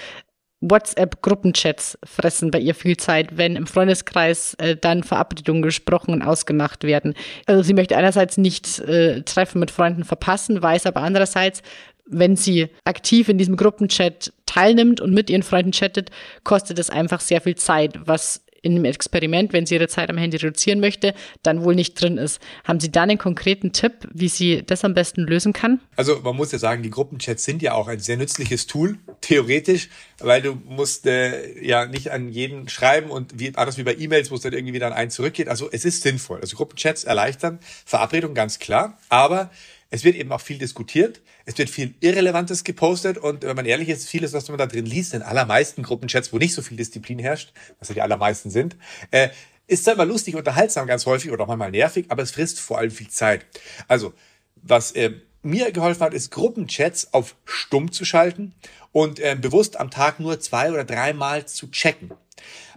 [0.60, 6.84] WhatsApp-Gruppenchats fressen bei ihr viel Zeit, wenn im Freundeskreis äh, dann Verabredungen gesprochen und ausgemacht
[6.84, 7.14] werden.
[7.46, 11.62] Also sie möchte einerseits nicht äh, Treffen mit Freunden verpassen, weiß aber andererseits,
[12.06, 16.12] wenn sie aktiv in diesem Gruppenchat teilnimmt und mit ihren Freunden chattet,
[16.44, 20.16] kostet es einfach sehr viel Zeit, was in einem Experiment, wenn sie ihre Zeit am
[20.16, 22.40] Handy reduzieren möchte, dann wohl nicht drin ist.
[22.64, 25.80] Haben Sie da einen konkreten Tipp, wie sie das am besten lösen kann?
[25.96, 29.88] Also man muss ja sagen, die Gruppenchats sind ja auch ein sehr nützliches Tool, theoretisch,
[30.18, 34.30] weil du musst äh, ja nicht an jeden schreiben und wie anders wie bei E-Mails,
[34.30, 35.48] wo es dann irgendwie wieder an einen zurückgeht.
[35.48, 36.40] Also es ist sinnvoll.
[36.40, 39.50] Also Gruppenchats erleichtern Verabredungen ganz klar, aber
[39.94, 41.20] es wird eben auch viel diskutiert.
[41.44, 44.86] Es wird viel Irrelevantes gepostet und wenn man ehrlich ist, vieles, was man da drin
[44.86, 48.76] liest, in allermeisten Gruppenchats, wo nicht so viel Disziplin herrscht, was ja die allermeisten sind,
[49.12, 49.28] äh,
[49.68, 52.90] ist zwar lustig, unterhaltsam ganz häufig oder auch manchmal nervig, aber es frisst vor allem
[52.90, 53.46] viel Zeit.
[53.86, 54.12] Also,
[54.56, 58.52] was äh, mir geholfen hat, ist Gruppenchats auf stumm zu schalten
[58.90, 62.10] und äh, bewusst am Tag nur zwei oder dreimal zu checken.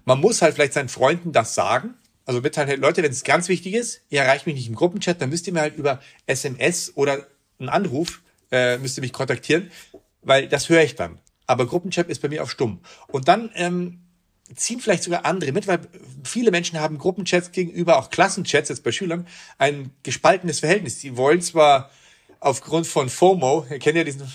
[0.06, 1.96] Man muss halt vielleicht seinen Freunden das sagen,
[2.28, 5.22] also mitteilen, hey, Leute, wenn es ganz wichtig ist, ihr erreicht mich nicht im Gruppenchat,
[5.22, 7.26] dann müsst ihr mir halt über SMS oder
[7.58, 9.72] einen Anruf, äh, müsst ihr mich kontaktieren,
[10.22, 11.20] weil das höre ich dann.
[11.48, 12.82] Aber Gruppenchat ist bei mir auf stumm.
[13.08, 14.02] Und dann ähm,
[14.54, 15.80] ziehen vielleicht sogar andere mit, weil
[16.26, 19.26] viele Menschen haben Gruppenchats gegenüber, auch Klassenchats jetzt bei Schülern,
[19.58, 21.00] ein gespaltenes Verhältnis.
[21.00, 21.90] Die wollen zwar
[22.42, 24.30] aufgrund von FOMO, ihr kennt ja diesen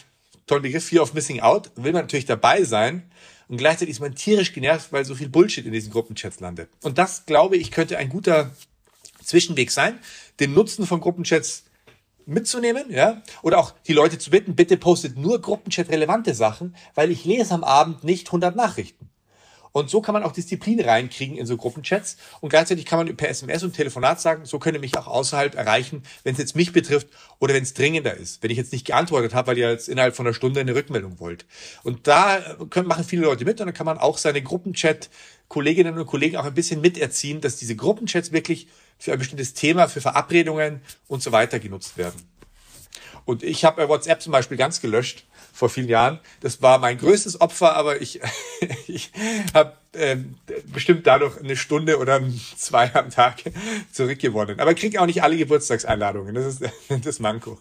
[0.46, 3.02] tollen Begriff, Fear of Missing Out, will man natürlich dabei sein,
[3.52, 6.70] und gleichzeitig ist man tierisch genervt, weil so viel Bullshit in diesen Gruppenchats landet.
[6.80, 8.50] Und das, glaube ich, könnte ein guter
[9.22, 9.98] Zwischenweg sein,
[10.40, 11.64] den Nutzen von Gruppenchats
[12.24, 17.10] mitzunehmen, ja, oder auch die Leute zu bitten, bitte postet nur Gruppenchat relevante Sachen, weil
[17.10, 19.10] ich lese am Abend nicht 100 Nachrichten.
[19.72, 22.16] Und so kann man auch Disziplin reinkriegen in so Gruppenchats.
[22.40, 25.54] Und gleichzeitig kann man per SMS und Telefonat sagen, so könnt ihr mich auch außerhalb
[25.54, 27.08] erreichen, wenn es jetzt mich betrifft
[27.38, 28.42] oder wenn es dringender ist.
[28.42, 31.18] Wenn ich jetzt nicht geantwortet habe, weil ihr jetzt innerhalb von einer Stunde eine Rückmeldung
[31.20, 31.46] wollt.
[31.82, 35.08] Und da können, machen viele Leute mit und dann kann man auch seine Gruppenchat
[35.48, 39.88] Kolleginnen und Kollegen auch ein bisschen miterziehen, dass diese Gruppenchats wirklich für ein bestimmtes Thema,
[39.88, 42.22] für Verabredungen und so weiter genutzt werden.
[43.24, 46.18] Und ich habe WhatsApp zum Beispiel ganz gelöscht, vor vielen Jahren.
[46.40, 48.20] Das war mein größtes Opfer, aber ich,
[48.86, 49.12] ich
[49.54, 50.36] habe ähm,
[50.72, 52.20] bestimmt dadurch eine Stunde oder
[52.56, 53.42] zwei am Tag
[53.92, 54.58] zurückgewonnen.
[54.58, 56.34] Aber kriege auch nicht alle Geburtstagseinladungen.
[56.34, 56.64] Das ist
[57.04, 57.58] das Manko.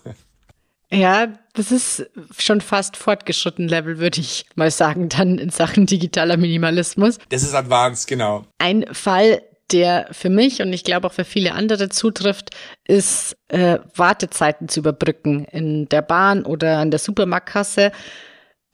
[0.94, 6.36] Ja, das ist schon fast fortgeschritten Level, würde ich mal sagen, dann in Sachen digitaler
[6.36, 7.18] Minimalismus.
[7.30, 8.46] Das ist advanced, genau.
[8.58, 9.42] Ein Fall,
[9.72, 12.52] der für mich und ich glaube auch für viele andere zutrifft,
[12.88, 17.92] ist äh, Wartezeiten zu überbrücken in der Bahn oder an der Supermarktkasse.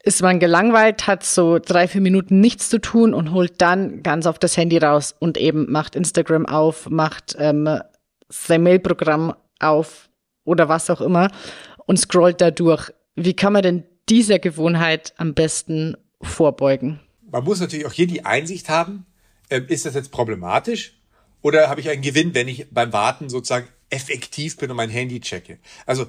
[0.04, 4.26] Ist man gelangweilt, hat so drei, vier Minuten nichts zu tun und holt dann ganz
[4.26, 7.80] auf das Handy raus und eben macht Instagram auf, macht ähm,
[8.30, 10.10] sein Mailprogramm auf
[10.46, 11.30] oder was auch immer
[11.86, 12.92] und scrollt da durch.
[13.16, 17.00] Wie kann man denn dieser Gewohnheit am besten vorbeugen?
[17.30, 19.06] Man muss natürlich auch hier die Einsicht haben,
[19.50, 21.00] ist das jetzt problematisch
[21.42, 25.20] oder habe ich einen Gewinn, wenn ich beim Warten sozusagen effektiv bin und mein Handy
[25.20, 25.60] checke?
[25.86, 26.08] Also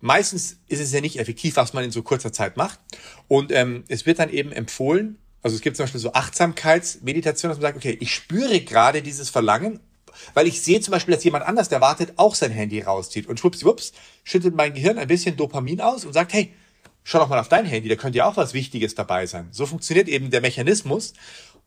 [0.00, 2.78] meistens ist es ja nicht effektiv, was man in so kurzer Zeit macht.
[3.28, 7.58] Und ähm, es wird dann eben empfohlen, also es gibt zum Beispiel so Achtsamkeitsmeditation, dass
[7.58, 9.80] man sagt, okay, ich spüre gerade dieses Verlangen,
[10.34, 13.26] weil ich sehe zum Beispiel, dass jemand anders, der wartet, auch sein Handy rauszieht.
[13.26, 13.92] Und schwuppswupps,
[14.24, 16.52] schüttet mein Gehirn ein bisschen Dopamin aus und sagt, hey,
[17.04, 19.46] schau doch mal auf dein Handy, da könnte ja auch was Wichtiges dabei sein.
[19.52, 21.14] So funktioniert eben der Mechanismus.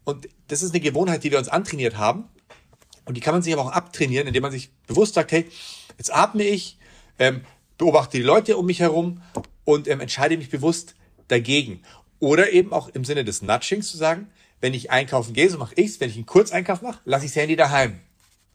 [0.04, 2.26] Und das ist eine Gewohnheit, die wir uns antrainiert haben.
[3.06, 5.50] Und die kann man sich aber auch abtrainieren, indem man sich bewusst sagt, hey,
[5.98, 6.78] jetzt atme ich,
[7.18, 7.42] ähm,
[7.78, 9.22] beobachte die Leute um mich herum
[9.66, 10.96] und ähm, entscheide mich bewusst
[11.28, 11.82] dagegen.
[12.20, 14.30] Oder eben auch im Sinne des Nudgings zu sagen,
[14.62, 16.00] wenn ich einkaufen gehe, so mache ich's.
[16.00, 18.00] Wenn ich einen Kurzeinkauf mache, lasse ich das Handy daheim.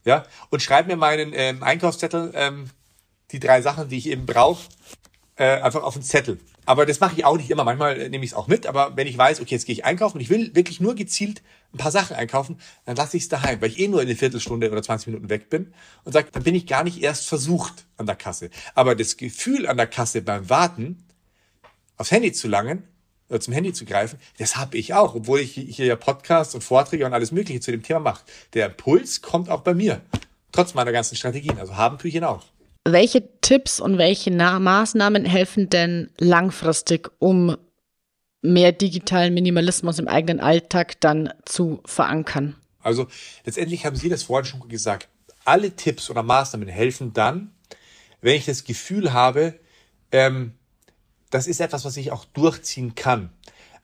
[0.05, 2.69] Ja, und schreibe mir meinen ähm, Einkaufszettel, ähm,
[3.31, 4.69] die drei Sachen, die ich eben brauche,
[5.35, 6.39] äh, einfach auf den Zettel.
[6.65, 7.63] Aber das mache ich auch nicht immer.
[7.63, 8.65] Manchmal äh, nehme ich es auch mit.
[8.67, 11.41] Aber wenn ich weiß, okay, jetzt gehe ich einkaufen und ich will wirklich nur gezielt
[11.73, 14.15] ein paar Sachen einkaufen, dann lasse ich es daheim, weil ich eh nur in eine
[14.15, 15.73] Viertelstunde oder 20 Minuten weg bin
[16.03, 18.49] und sage, dann bin ich gar nicht erst versucht an der Kasse.
[18.73, 21.03] Aber das Gefühl an der Kasse beim Warten,
[21.97, 22.83] aufs Handy zu langen,
[23.29, 26.63] äh, zum Handy zu greifen, das habe ich auch, obwohl ich hier ja Podcasts und
[26.63, 28.23] Vorträge und alles Mögliche zu dem Thema mache.
[28.53, 30.01] Der Impuls kommt auch bei mir,
[30.51, 31.59] trotz meiner ganzen Strategien.
[31.59, 32.45] Also haben tue ich ihn auch.
[32.87, 37.57] Welche Tipps und welche Na Maßnahmen helfen denn langfristig, um
[38.43, 42.55] mehr digitalen Minimalismus im eigenen Alltag dann zu verankern?
[42.79, 43.07] Also
[43.43, 45.09] letztendlich haben Sie das vorhin schon gesagt.
[45.45, 47.55] Alle Tipps oder Maßnahmen helfen dann,
[48.21, 49.59] wenn ich das Gefühl habe,
[50.11, 50.53] ähm,
[51.31, 53.31] das ist etwas, was ich auch durchziehen kann.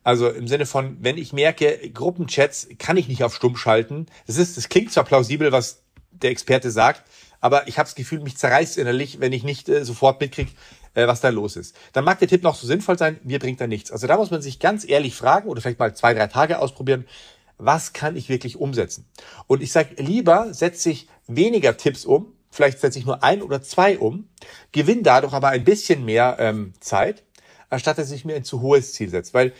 [0.04, 4.06] Also im Sinne von, wenn ich merke, Gruppenchats kann ich nicht auf stumm schalten.
[4.28, 7.02] Das ist, das klingt zwar plausibel, was der Experte sagt,
[7.42, 10.52] aber ich habe das Gefühl, mich zerreißt innerlich, wenn ich nicht äh, sofort mitkriege,
[10.94, 11.76] äh, was da los ist.
[11.92, 13.92] Dann mag der Tipp noch so sinnvoll sein, mir bringt er nichts.
[13.92, 17.06] Also da muss man sich ganz ehrlich fragen oder vielleicht mal zwei, drei Tage ausprobieren,
[17.58, 19.04] was kann ich wirklich umsetzen?
[19.46, 23.62] Und ich sage, lieber setze ich weniger Tipps um, vielleicht setze ich nur ein oder
[23.62, 24.28] zwei um,
[24.72, 27.22] gewinne dadurch aber ein bisschen mehr ähm, Zeit
[27.72, 29.32] anstatt dass ich mir ein zu hohes Ziel setze.
[29.34, 29.52] Weil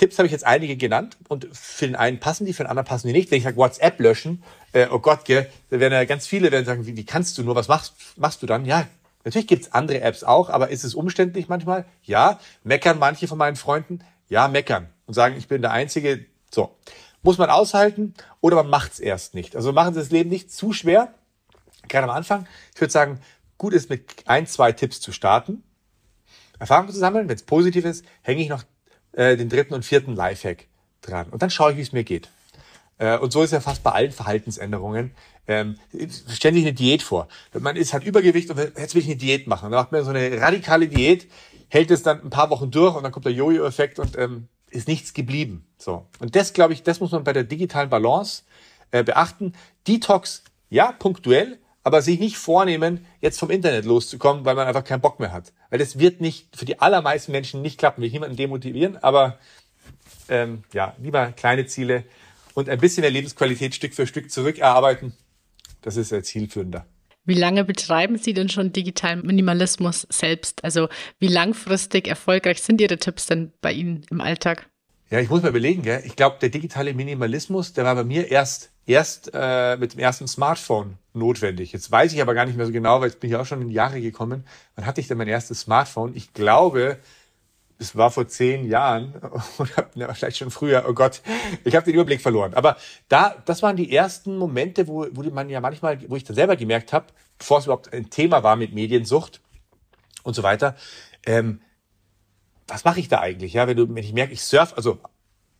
[0.00, 2.86] Tipps habe ich jetzt einige genannt und für den einen passen die, für den anderen
[2.86, 3.30] passen die nicht.
[3.30, 6.64] Wenn ich sage WhatsApp löschen, äh, oh Gott, gell, da werden ja ganz viele werden
[6.64, 8.64] sagen, wie, wie kannst du nur, was machst, machst du dann?
[8.64, 8.86] Ja,
[9.24, 11.84] natürlich gibt's andere Apps auch, aber ist es umständlich manchmal?
[12.02, 12.40] Ja.
[12.64, 14.00] Meckern manche von meinen Freunden?
[14.30, 16.24] Ja, meckern und sagen, ich bin der Einzige.
[16.50, 16.74] So.
[17.20, 19.54] Muss man aushalten oder man macht's erst nicht.
[19.54, 21.12] Also machen Sie das Leben nicht zu schwer,
[21.88, 22.46] gerade am Anfang.
[22.74, 23.20] Ich würde sagen,
[23.58, 25.62] gut ist mit ein, zwei Tipps zu starten
[26.58, 27.28] Erfahrung zu sammeln.
[27.28, 28.62] Wenn es positiv ist, hänge ich noch
[29.12, 30.66] äh, den dritten und vierten Lifehack
[31.02, 31.28] dran.
[31.30, 32.28] Und dann schaue ich, wie es mir geht.
[32.98, 35.12] Äh, und so ist ja fast bei allen Verhaltensänderungen.
[35.46, 35.76] Ähm,
[36.28, 37.28] ständig eine Diät vor.
[37.58, 39.70] Man ist halt Übergewicht und jetzt will ich eine Diät machen.
[39.70, 41.28] Dann macht man so eine radikale Diät,
[41.68, 44.86] hält es dann ein paar Wochen durch und dann kommt der Jojo-Effekt und ähm, ist
[44.86, 45.66] nichts geblieben.
[45.78, 46.06] So.
[46.20, 48.42] Und das, glaube ich, das muss man bei der digitalen Balance
[48.90, 49.54] äh, beachten.
[49.88, 55.00] Detox, ja, punktuell, aber sich nicht vornehmen, jetzt vom Internet loszukommen, weil man einfach keinen
[55.00, 55.52] Bock mehr hat.
[55.70, 58.02] Weil das wird nicht für die allermeisten Menschen nicht klappen.
[58.02, 59.38] Will ich niemanden demotivieren, aber
[60.28, 62.04] ähm, ja, lieber kleine Ziele
[62.54, 65.14] und ein bisschen der Lebensqualität Stück für Stück zurückerarbeiten.
[65.82, 66.86] Das ist ja zielführender.
[67.24, 70.64] Wie lange betreiben Sie denn schon digitalen Minimalismus selbst?
[70.64, 70.88] Also
[71.18, 74.68] wie langfristig erfolgreich sind Ihre Tipps denn bei Ihnen im Alltag?
[75.10, 76.02] Ja, ich muss mal überlegen, gell?
[76.04, 80.26] ich glaube, der digitale Minimalismus, der war bei mir erst, erst äh, mit dem ersten
[80.26, 81.72] Smartphone notwendig.
[81.72, 83.62] Jetzt weiß ich aber gar nicht mehr so genau, weil jetzt bin ich auch schon
[83.62, 84.44] in Jahre gekommen.
[84.74, 86.14] Wann hatte ich denn mein erstes Smartphone?
[86.16, 86.98] Ich glaube,
[87.78, 89.14] es war vor zehn Jahren
[89.94, 90.84] ja, vielleicht schon früher.
[90.88, 91.22] Oh Gott,
[91.64, 92.54] ich habe den Überblick verloren.
[92.54, 92.76] Aber
[93.08, 96.56] da, das waren die ersten Momente, wo, wo man ja manchmal, wo ich dann selber
[96.56, 97.06] gemerkt habe,
[97.38, 99.40] bevor es überhaupt ein Thema war mit Mediensucht
[100.24, 100.76] und so weiter.
[101.24, 101.60] Ähm,
[102.66, 103.54] was mache ich da eigentlich?
[103.54, 104.98] Ja, wenn du, wenn ich merke, ich surf, also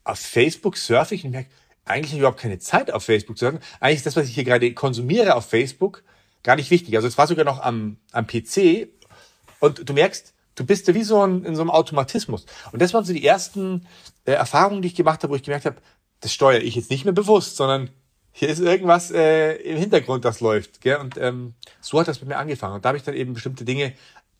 [0.04, 1.50] auf Facebook surfe ich und merke,
[1.90, 3.60] eigentlich überhaupt keine Zeit auf Facebook zu surfen.
[3.80, 6.02] Eigentlich ist das, was ich hier gerade konsumiere auf Facebook,
[6.42, 6.96] gar nicht wichtig.
[6.96, 8.88] Also es war sogar noch am, am PC
[9.60, 12.46] und du merkst, du bist ja wie so ein, in so einem Automatismus.
[12.72, 13.86] Und das waren so die ersten
[14.24, 15.76] äh, Erfahrungen, die ich gemacht habe, wo ich gemerkt habe,
[16.20, 17.90] das steuere ich jetzt nicht mehr bewusst, sondern
[18.32, 20.80] hier ist irgendwas äh, im Hintergrund, das läuft.
[20.80, 20.98] Gell?
[20.98, 22.74] Und ähm, so hat das mit mir angefangen.
[22.74, 23.94] Und da habe ich dann eben bestimmte Dinge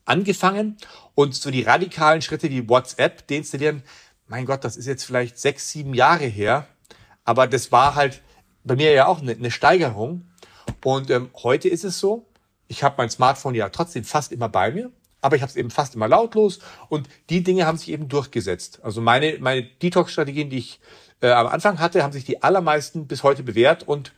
[0.04, 0.76] angefangen
[1.14, 3.82] und so die radikalen Schritte wie WhatsApp deinstallieren,
[4.26, 6.68] mein Gott, das ist jetzt vielleicht sechs, sieben Jahre her,
[7.30, 8.22] aber das war halt
[8.64, 10.26] bei mir ja auch eine, eine Steigerung.
[10.84, 12.26] Und ähm, heute ist es so,
[12.66, 14.90] ich habe mein Smartphone ja trotzdem fast immer bei mir,
[15.20, 18.80] aber ich habe es eben fast immer lautlos und die Dinge haben sich eben durchgesetzt.
[18.82, 20.80] Also meine, meine Detox-Strategien, die ich
[21.22, 24.12] äh, am Anfang hatte, haben sich die allermeisten bis heute bewährt und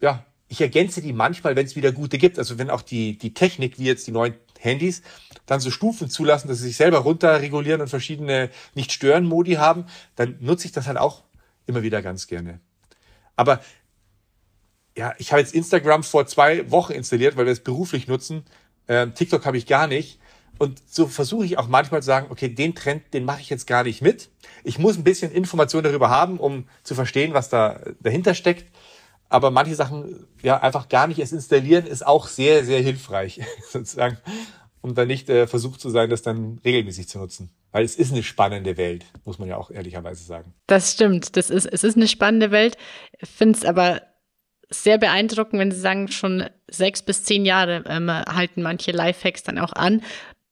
[0.00, 2.36] ja, ich ergänze die manchmal, wenn es wieder gute gibt.
[2.40, 5.02] Also wenn auch die, die Technik, wie jetzt die neuen Handys,
[5.46, 10.66] dann so Stufen zulassen, dass sie sich selber runterregulieren und verschiedene Nicht-Stören-Modi haben, dann nutze
[10.66, 11.23] ich das halt auch
[11.66, 12.60] immer wieder ganz gerne.
[13.36, 13.60] Aber
[14.96, 18.44] ja, ich habe jetzt Instagram vor zwei Wochen installiert, weil wir es beruflich nutzen.
[18.86, 20.20] Ähm, TikTok habe ich gar nicht.
[20.58, 23.66] Und so versuche ich auch manchmal zu sagen, okay, den Trend, den mache ich jetzt
[23.66, 24.30] gar nicht mit.
[24.62, 28.66] Ich muss ein bisschen Information darüber haben, um zu verstehen, was da dahinter steckt.
[29.28, 34.18] Aber manche Sachen ja einfach gar nicht erst installieren, ist auch sehr, sehr hilfreich, sozusagen,
[34.80, 37.50] um dann nicht äh, versucht zu sein, das dann regelmäßig zu nutzen.
[37.74, 40.54] Weil es ist eine spannende Welt, muss man ja auch ehrlicherweise sagen.
[40.68, 41.36] Das stimmt.
[41.36, 42.76] Das ist, es ist eine spannende Welt.
[43.18, 44.00] Ich finde es aber
[44.70, 49.58] sehr beeindruckend, wenn Sie sagen, schon sechs bis zehn Jahre ähm, halten manche Lifehacks dann
[49.58, 50.02] auch an.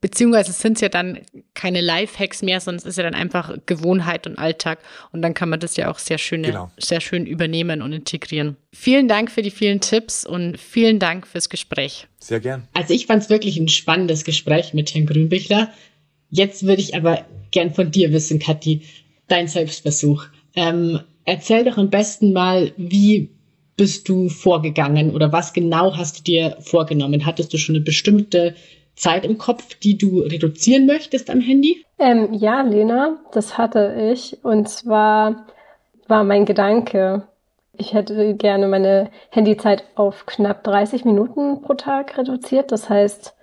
[0.01, 1.21] Beziehungsweise sind es ja dann
[1.55, 4.81] keine Lifehacks mehr, sondern es ist ja dann einfach Gewohnheit und Alltag.
[5.13, 6.73] Und dann kann man das ja auch sehr schön, genau.
[6.77, 8.57] sehr schön übernehmen und integrieren.
[8.73, 12.09] Vielen Dank für die vielen Tipps und vielen Dank fürs Gespräch.
[12.19, 12.67] Sehr gern.
[12.73, 15.73] Also ich fand es wirklich ein spannendes Gespräch mit Herrn Grünbichler.
[16.35, 18.81] Jetzt würde ich aber gern von dir wissen, Kathi,
[19.29, 20.25] dein Selbstversuch.
[20.57, 23.29] Ähm, erzähl doch am besten mal, wie
[23.77, 27.27] bist du vorgegangen oder was genau hast du dir vorgenommen?
[27.27, 28.55] Hattest du schon eine bestimmte
[28.95, 31.85] Zeit im Kopf, die du reduzieren möchtest am Handy?
[31.99, 34.43] Ähm, ja, Lena, das hatte ich.
[34.43, 35.47] Und zwar
[36.09, 37.29] war mein Gedanke,
[37.77, 42.73] ich hätte gerne meine Handyzeit auf knapp 30 Minuten pro Tag reduziert.
[42.73, 43.35] Das heißt,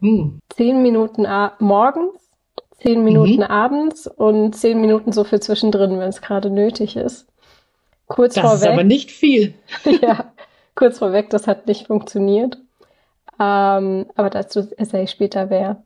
[0.00, 0.40] hm.
[0.50, 1.26] 10 Minuten
[1.58, 2.27] morgens,
[2.82, 3.42] 10 Minuten mhm.
[3.42, 7.26] abends und 10 Minuten so für zwischendrin, wenn es gerade nötig ist.
[8.06, 8.60] Kurz das vorweg.
[8.60, 9.54] Das ist aber nicht viel.
[10.02, 10.32] ja,
[10.74, 12.58] kurz vorweg, das hat nicht funktioniert.
[13.40, 15.82] Ähm, aber dazu erzähle ich später mehr.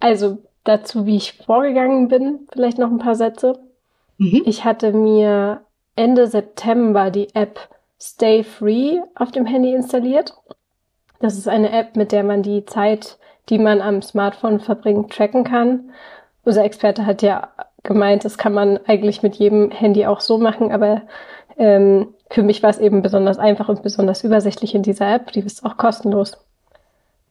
[0.00, 3.58] Also dazu, wie ich vorgegangen bin, vielleicht noch ein paar Sätze.
[4.18, 4.42] Mhm.
[4.44, 5.62] Ich hatte mir
[5.94, 7.68] Ende September die App
[8.00, 10.34] Stay Free auf dem Handy installiert.
[11.20, 13.18] Das ist eine App, mit der man die Zeit,
[13.48, 15.90] die man am Smartphone verbringt, tracken kann.
[16.46, 17.48] Unser Experte hat ja
[17.82, 21.02] gemeint, das kann man eigentlich mit jedem Handy auch so machen, aber
[21.58, 25.32] ähm, für mich war es eben besonders einfach und besonders übersichtlich in dieser App.
[25.32, 26.38] Die ist auch kostenlos.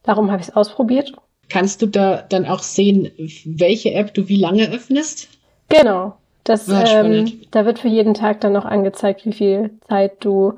[0.02, 1.12] Darum habe ich es ausprobiert.
[1.48, 3.10] Kannst du da dann auch sehen,
[3.46, 5.28] welche App du wie lange öffnest?
[5.70, 6.16] Genau.
[6.44, 10.54] Das, ja, ähm, da wird für jeden Tag dann noch angezeigt, wie viel Zeit du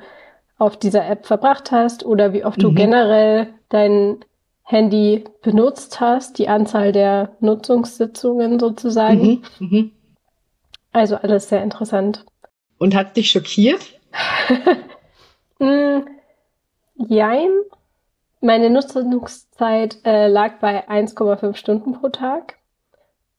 [0.58, 2.62] auf dieser App verbracht hast oder wie oft mhm.
[2.62, 4.16] du generell dein
[4.70, 9.42] Handy benutzt hast, die Anzahl der Nutzungssitzungen sozusagen.
[9.58, 9.66] Mhm.
[9.70, 9.92] Mhm.
[10.92, 12.26] Also alles sehr interessant.
[12.76, 13.80] Und hat dich schockiert?
[15.58, 16.00] mm,
[16.96, 17.48] jein.
[18.42, 22.58] Meine Nutzungszeit äh, lag bei 1,5 Stunden pro Tag.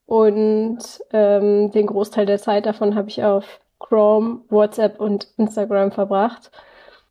[0.07, 0.79] Und
[1.13, 6.49] ähm, den Großteil der Zeit davon habe ich auf Chrome, WhatsApp und Instagram verbracht.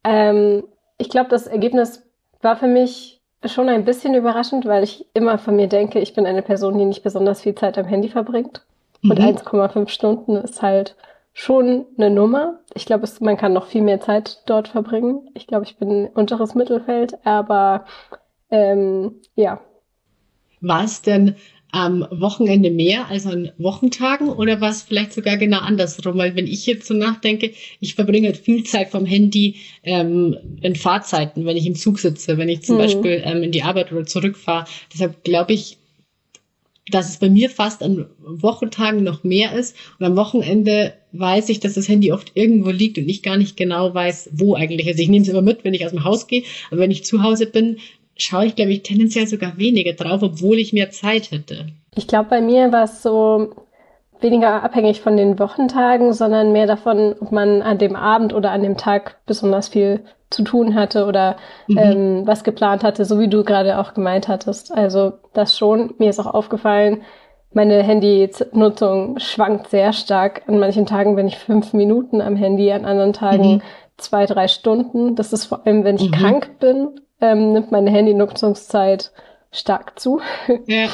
[0.02, 0.64] Ähm,
[0.96, 2.02] ich glaube, das Ergebnis
[2.42, 6.26] war für mich schon ein bisschen überraschend, weil ich immer von mir denke, ich bin
[6.26, 8.62] eine Person, die nicht besonders viel Zeit am Handy verbringt.
[9.02, 9.10] Mhm.
[9.10, 10.96] Und 1,5 Stunden ist halt
[11.32, 12.58] schon eine Nummer.
[12.74, 15.28] Ich glaube, man kann noch viel mehr Zeit dort verbringen.
[15.34, 17.84] Ich glaube, ich bin unteres Mittelfeld, aber
[18.50, 19.60] ähm, ja.
[20.60, 21.36] War es denn
[21.70, 26.16] am Wochenende mehr als an Wochentagen oder war es vielleicht sogar genau andersrum?
[26.16, 30.76] Weil wenn ich jetzt so nachdenke, ich verbringe halt viel Zeit vom Handy ähm, in
[30.76, 32.80] Fahrzeiten, wenn ich im Zug sitze, wenn ich zum mhm.
[32.80, 34.66] Beispiel ähm, in die Arbeit oder zurückfahre.
[34.92, 35.76] Deshalb glaube ich,
[36.90, 39.76] dass es bei mir fast an Wochentagen noch mehr ist.
[39.98, 43.56] Und am Wochenende weiß ich, dass das Handy oft irgendwo liegt und ich gar nicht
[43.56, 44.88] genau weiß, wo eigentlich.
[44.88, 46.44] Also ich nehme es immer mit, wenn ich aus dem Haus gehe.
[46.70, 47.78] Aber wenn ich zu Hause bin,
[48.18, 51.66] schaue ich, glaube ich, tendenziell sogar weniger drauf, obwohl ich mehr Zeit hätte.
[51.94, 53.54] Ich glaube, bei mir war es so
[54.20, 58.62] weniger abhängig von den Wochentagen, sondern mehr davon, ob man an dem Abend oder an
[58.62, 60.00] dem Tag besonders viel
[60.30, 61.36] zu tun hatte oder
[61.68, 61.78] mhm.
[61.78, 64.72] ähm, was geplant hatte, so wie du gerade auch gemeint hattest.
[64.72, 65.94] Also das schon.
[65.98, 67.02] Mir ist auch aufgefallen,
[67.52, 70.42] meine Handy-Nutzung schwankt sehr stark.
[70.46, 73.62] An manchen Tagen bin ich fünf Minuten am Handy, an anderen Tagen mhm.
[73.96, 75.16] zwei, drei Stunden.
[75.16, 76.14] Das ist vor allem, wenn ich mhm.
[76.14, 79.12] krank bin, ähm, nimmt meine Handy-Nutzungszeit
[79.52, 80.20] stark zu.
[80.66, 80.88] Ja.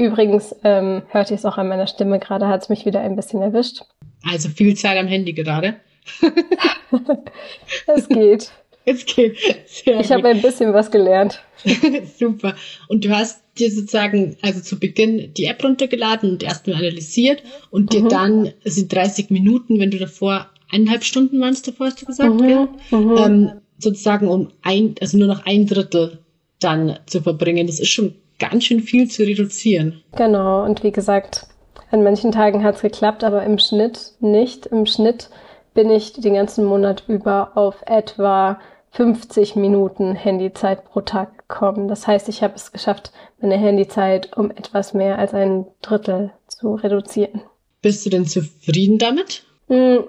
[0.00, 3.16] Übrigens ähm, hört ihr es auch an meiner Stimme, gerade hat es mich wieder ein
[3.16, 3.82] bisschen erwischt.
[4.22, 5.74] Also viel Zeit am Handy gerade.
[7.86, 8.52] es geht.
[8.84, 9.36] Es geht.
[9.66, 11.42] Sehr ich habe ein bisschen was gelernt.
[12.18, 12.54] Super.
[12.86, 17.92] Und du hast dir sozusagen also zu Beginn die App runtergeladen und erstmal analysiert und
[17.92, 18.08] dir mhm.
[18.08, 22.48] dann sind 30 Minuten, wenn du davor eineinhalb Stunden meinst du, hast du gesagt, mhm.
[22.48, 22.68] Ja?
[22.90, 23.16] Mhm.
[23.18, 26.18] Ähm, sozusagen um ein, also nur noch ein Drittel
[26.60, 27.66] dann zu verbringen.
[27.66, 30.02] Das ist schon ganz schön viel zu reduzieren.
[30.16, 30.64] Genau.
[30.64, 31.46] Und wie gesagt,
[31.90, 34.66] an manchen Tagen hat es geklappt, aber im Schnitt nicht.
[34.66, 35.30] Im Schnitt
[35.74, 38.60] bin ich den ganzen Monat über auf etwa
[38.90, 41.88] 50 Minuten Handyzeit pro Tag gekommen.
[41.88, 46.74] Das heißt, ich habe es geschafft, meine Handyzeit um etwas mehr als ein Drittel zu
[46.74, 47.42] reduzieren.
[47.80, 49.44] Bist du denn zufrieden damit?
[49.68, 50.04] Hm,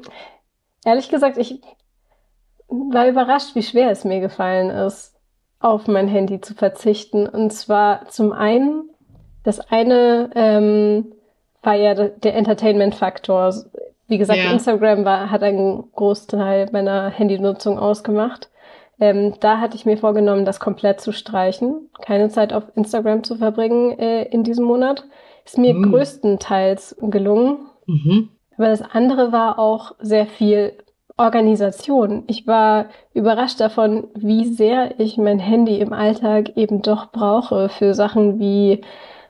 [0.86, 1.62] ehrlich gesagt, ich
[2.70, 5.16] war überrascht, wie schwer es mir gefallen ist,
[5.60, 7.28] auf mein Handy zu verzichten.
[7.28, 8.90] Und zwar zum einen,
[9.44, 11.14] das eine ähm,
[11.62, 13.54] war ja der Entertainment-Faktor.
[14.08, 14.52] Wie gesagt, ja.
[14.52, 18.50] Instagram war, hat einen Großteil meiner Handynutzung ausgemacht.
[19.00, 23.36] Ähm, da hatte ich mir vorgenommen, das komplett zu streichen, keine Zeit auf Instagram zu
[23.36, 25.06] verbringen äh, in diesem Monat.
[25.46, 25.92] Ist mir mhm.
[25.92, 27.60] größtenteils gelungen.
[27.86, 28.30] Mhm.
[28.58, 30.74] Aber das andere war auch sehr viel
[31.20, 32.24] Organisation.
[32.28, 37.94] Ich war überrascht davon, wie sehr ich mein Handy im Alltag eben doch brauche für
[37.94, 38.82] Sachen wie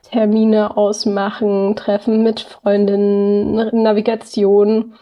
[0.02, 4.94] Termine ausmachen, Treffen mit Freundinnen, Navigation.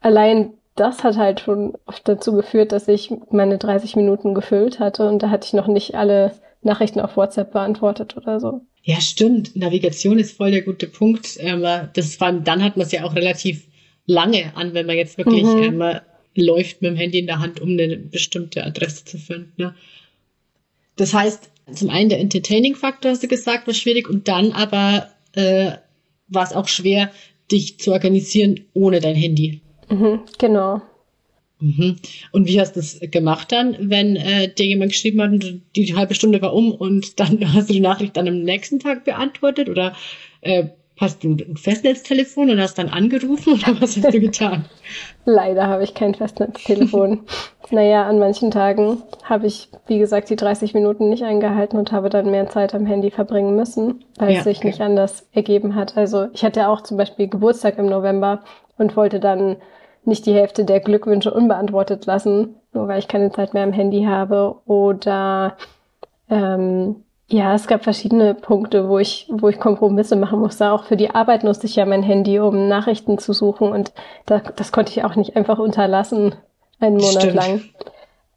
[0.00, 5.08] Allein das hat halt schon oft dazu geführt, dass ich meine 30 Minuten gefüllt hatte
[5.08, 6.32] und da hatte ich noch nicht alle
[6.62, 8.60] Nachrichten auf WhatsApp beantwortet oder so.
[8.82, 9.56] Ja, stimmt.
[9.56, 11.38] Navigation ist voll der gute Punkt.
[11.38, 11.62] Ähm,
[11.94, 13.66] das war, dann hat man es ja auch relativ
[14.06, 15.82] lange an, wenn man jetzt wirklich mhm.
[15.82, 16.00] ähm,
[16.34, 19.52] läuft mit dem Handy in der Hand, um eine bestimmte Adresse zu finden.
[19.56, 19.74] Ne?
[20.96, 25.72] Das heißt, Zum einen der Entertaining-Faktor, hast du gesagt, war schwierig und dann aber äh,
[26.28, 27.10] war es auch schwer,
[27.50, 29.60] dich zu organisieren ohne dein Handy.
[29.88, 30.82] Mhm, genau.
[31.60, 31.96] Mhm.
[32.32, 35.30] Und wie hast du das gemacht dann, wenn äh, dir jemand geschrieben hat,
[35.76, 38.78] die, die halbe Stunde war um und dann hast du die Nachricht dann am nächsten
[38.78, 39.96] Tag beantwortet oder
[40.42, 40.66] äh,
[41.00, 44.66] Hast du ein Festnetztelefon und hast dann angerufen oder was hast du getan?
[45.24, 47.24] Leider habe ich kein Festnetztelefon.
[47.70, 52.10] naja, an manchen Tagen habe ich, wie gesagt, die 30 Minuten nicht eingehalten und habe
[52.10, 54.68] dann mehr Zeit am Handy verbringen müssen, weil ja, es sich okay.
[54.68, 55.96] nicht anders ergeben hat.
[55.96, 58.44] Also ich hatte auch zum Beispiel Geburtstag im November
[58.78, 59.56] und wollte dann
[60.04, 64.04] nicht die Hälfte der Glückwünsche unbeantwortet lassen, nur weil ich keine Zeit mehr am Handy
[64.04, 64.60] habe.
[64.66, 65.56] Oder
[66.30, 70.70] ähm, ja, es gab verschiedene Punkte, wo ich, wo ich Kompromisse machen musste.
[70.70, 73.92] Auch für die Arbeit nutzte ich ja mein Handy, um Nachrichten zu suchen und
[74.26, 76.34] da, das konnte ich auch nicht einfach unterlassen,
[76.80, 77.34] einen Monat Stimmt.
[77.34, 77.62] lang.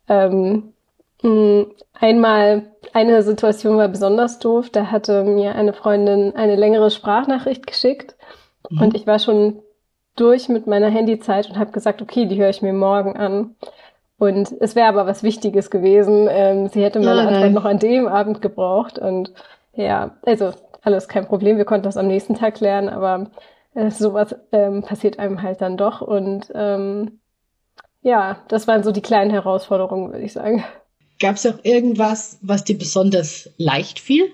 [0.10, 0.74] Ähm,
[1.22, 1.66] mh,
[2.00, 8.16] einmal, eine Situation war besonders doof, da hatte mir eine Freundin eine längere Sprachnachricht geschickt
[8.70, 8.82] mhm.
[8.82, 9.60] und ich war schon
[10.16, 13.56] durch mit meiner Handyzeit und habe gesagt, okay, die höre ich mir morgen an.
[14.18, 16.28] Und es wäre aber was Wichtiges gewesen.
[16.30, 18.98] Ähm, sie hätte meine Antwort noch an dem Abend gebraucht.
[18.98, 19.32] Und
[19.74, 21.58] ja, also alles kein Problem.
[21.58, 23.30] Wir konnten das am nächsten Tag klären, aber
[23.76, 26.02] äh, sowas ähm, passiert einem halt dann doch.
[26.02, 27.20] Und ähm,
[28.02, 30.64] ja, das waren so die kleinen Herausforderungen, würde ich sagen.
[31.20, 34.32] Gab es auch irgendwas, was dir besonders leicht fiel?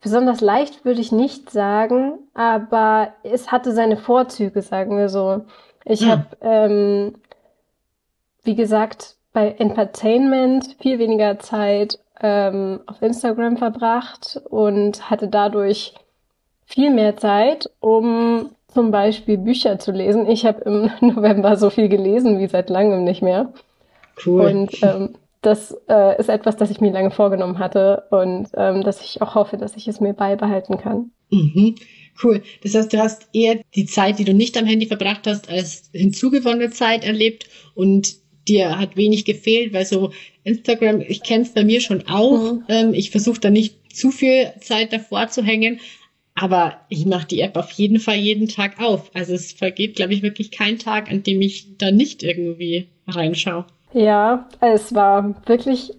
[0.00, 5.44] Besonders leicht würde ich nicht sagen, aber es hatte seine Vorzüge, sagen wir so.
[5.84, 6.08] Ich hm.
[6.08, 7.14] habe, ähm,
[8.44, 15.92] wie gesagt, bei Entertainment viel weniger Zeit ähm, auf Instagram verbracht und hatte dadurch
[16.64, 20.26] viel mehr Zeit, um zum Beispiel Bücher zu lesen.
[20.26, 23.52] Ich habe im November so viel gelesen wie seit langem nicht mehr.
[24.24, 24.46] Cool.
[24.46, 29.02] Und ähm, das äh, ist etwas, das ich mir lange vorgenommen hatte und ähm, dass
[29.02, 31.10] ich auch hoffe, dass ich es mir beibehalten kann.
[31.28, 31.74] Mhm.
[32.22, 32.42] Cool.
[32.62, 35.90] Das heißt, du hast eher die Zeit, die du nicht am Handy verbracht hast, als
[35.92, 40.12] hinzugewonnene Zeit erlebt und dir hat wenig gefehlt, weil so
[40.44, 42.52] Instagram, ich kenne es bei mir schon auch.
[42.52, 42.64] Mhm.
[42.68, 45.80] Ähm, ich versuche da nicht zu viel Zeit davor zu hängen,
[46.34, 49.10] aber ich mache die App auf jeden Fall jeden Tag auf.
[49.14, 53.64] Also es vergeht, glaube ich, wirklich kein Tag, an dem ich da nicht irgendwie reinschaue.
[53.92, 55.92] Ja, es war wirklich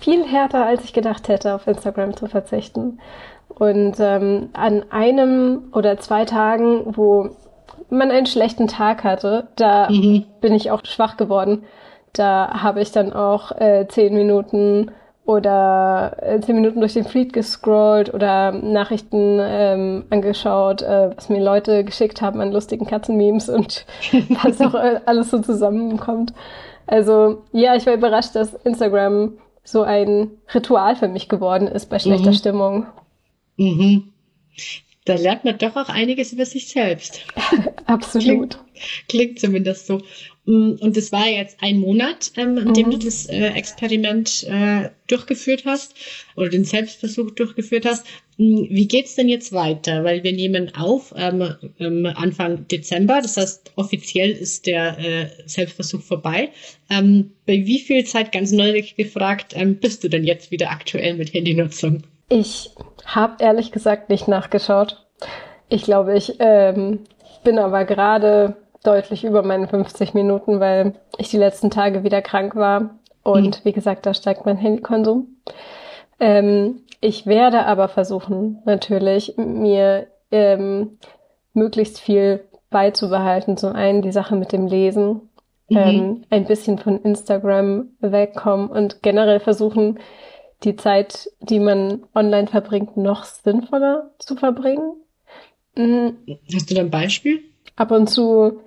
[0.00, 2.98] viel härter, als ich gedacht hätte, auf Instagram zu verzichten.
[3.48, 7.36] Und ähm, an einem oder zwei Tagen, wo
[7.90, 10.24] man einen schlechten Tag hatte, da mhm.
[10.40, 11.64] bin ich auch schwach geworden.
[12.12, 14.90] Da habe ich dann auch äh, zehn Minuten
[15.26, 21.42] oder äh, zehn Minuten durch den Feed gescrollt oder Nachrichten ähm, angeschaut, äh, was mir
[21.42, 23.86] Leute geschickt haben an lustigen Katzenmemes und
[24.42, 24.74] was auch
[25.04, 26.32] alles so zusammenkommt.
[26.86, 31.98] Also ja, ich war überrascht, dass Instagram so ein Ritual für mich geworden ist bei
[31.98, 32.34] schlechter mhm.
[32.34, 32.86] Stimmung.
[33.56, 34.12] Mhm.
[35.06, 37.20] Da lernt man doch auch einiges über sich selbst.
[37.86, 38.24] Absolut.
[38.26, 38.58] Klingt,
[39.08, 40.02] klingt zumindest so.
[40.46, 42.90] Mm, und es war jetzt ein Monat, ähm, in dem mhm.
[42.90, 45.94] du das äh, Experiment äh, durchgeführt hast
[46.34, 48.04] oder den Selbstversuch durchgeführt hast.
[48.36, 50.02] Mm, wie geht's denn jetzt weiter?
[50.02, 56.02] Weil wir nehmen auf ähm, ähm, Anfang Dezember, das heißt offiziell ist der äh, Selbstversuch
[56.02, 56.50] vorbei.
[56.90, 61.14] Ähm, bei wie viel Zeit, ganz neugierig gefragt, ähm, bist du denn jetzt wieder aktuell
[61.14, 62.02] mit Handynutzung?
[62.28, 62.74] Ich
[63.04, 65.06] habe ehrlich gesagt nicht nachgeschaut.
[65.68, 67.00] Ich glaube, ich ähm,
[67.44, 72.56] bin aber gerade deutlich über meine 50 Minuten, weil ich die letzten Tage wieder krank
[72.56, 72.90] war.
[73.22, 73.64] Und mhm.
[73.64, 75.26] wie gesagt, da steigt mein Handykonsum.
[76.20, 80.98] Ähm, ich werde aber versuchen, natürlich, mir ähm,
[81.52, 83.56] möglichst viel beizubehalten.
[83.56, 85.28] Zum einen die Sache mit dem Lesen,
[85.68, 85.76] mhm.
[85.76, 89.98] ähm, ein bisschen von Instagram wegkommen und generell versuchen,
[90.66, 94.94] die Zeit, die man online verbringt, noch sinnvoller zu verbringen.
[95.76, 96.18] Mhm.
[96.52, 97.40] Hast du da ein Beispiel?
[97.76, 98.60] Ab und zu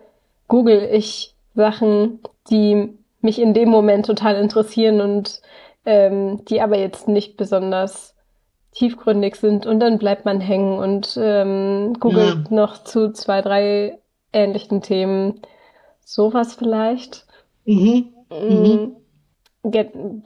[0.48, 2.20] google ich Sachen,
[2.50, 2.90] die
[3.22, 5.42] mich in dem Moment total interessieren und
[5.86, 8.16] ähm, die aber jetzt nicht besonders
[8.72, 12.56] tiefgründig sind und dann bleibt man hängen und ähm, googelt ja.
[12.56, 14.00] noch zu zwei, drei
[14.32, 15.42] ähnlichen Themen.
[16.06, 17.26] Sowas vielleicht.
[17.66, 18.14] Mhm.
[18.30, 18.36] Mm.
[18.36, 18.96] Mhm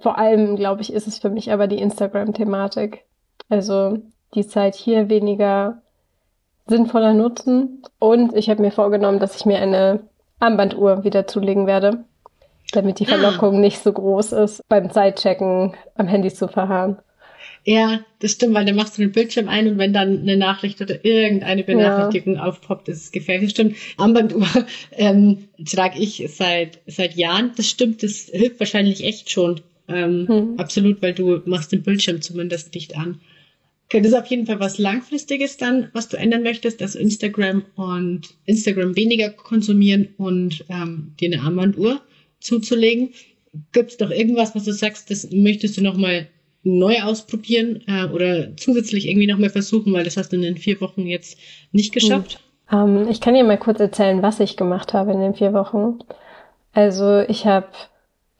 [0.01, 3.05] vor allem, glaube ich, ist es für mich aber die Instagram-Thematik.
[3.49, 3.97] Also
[4.35, 5.81] die Zeit hier weniger
[6.67, 7.83] sinnvoller nutzen.
[7.99, 10.01] Und ich habe mir vorgenommen, dass ich mir eine
[10.39, 12.05] Armbanduhr wieder zulegen werde,
[12.71, 13.17] damit die ah.
[13.17, 13.59] Verlockung ah.
[13.59, 16.97] nicht so groß ist, beim Zeitchecken am Handy zu verharren.
[17.65, 20.81] Ja, das stimmt, weil dann machst du den Bildschirm ein und wenn dann eine Nachricht
[20.81, 22.45] oder irgendeine Benachrichtigung ja.
[22.45, 23.45] aufpoppt, ist es gefährlich.
[23.45, 23.77] Das stimmt.
[23.97, 24.47] Armbanduhr
[24.91, 27.51] ähm, trage ich seit seit Jahren.
[27.55, 29.61] Das stimmt, das hilft wahrscheinlich echt schon.
[29.87, 30.59] Ähm, hm.
[30.59, 33.21] Absolut, weil du machst den Bildschirm zumindest nicht an.
[33.85, 37.63] Okay, das ist auf jeden Fall was Langfristiges dann, was du ändern möchtest, dass Instagram
[37.75, 42.01] und Instagram weniger konsumieren und ähm, dir eine Armbanduhr
[42.39, 43.09] zuzulegen.
[43.71, 46.27] Gibt es doch irgendwas, was du sagst, das möchtest du nochmal
[46.63, 50.79] neu ausprobieren äh, oder zusätzlich irgendwie nochmal versuchen, weil das hast du in den vier
[50.81, 51.37] Wochen jetzt
[51.71, 52.39] nicht geschafft?
[52.67, 53.03] Hm.
[53.03, 55.99] Ähm, ich kann dir mal kurz erzählen, was ich gemacht habe in den vier Wochen.
[56.73, 57.67] Also ich habe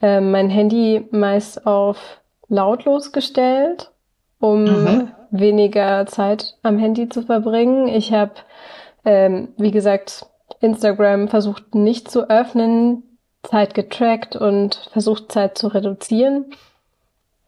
[0.00, 3.90] äh, mein Handy meist auf lautlos gestellt,
[4.40, 5.08] um Aha.
[5.30, 7.88] weniger Zeit am Handy zu verbringen.
[7.88, 8.32] Ich habe,
[9.04, 10.26] ähm, wie gesagt,
[10.60, 13.02] Instagram versucht nicht zu öffnen,
[13.42, 16.46] Zeit getrackt und versucht Zeit zu reduzieren.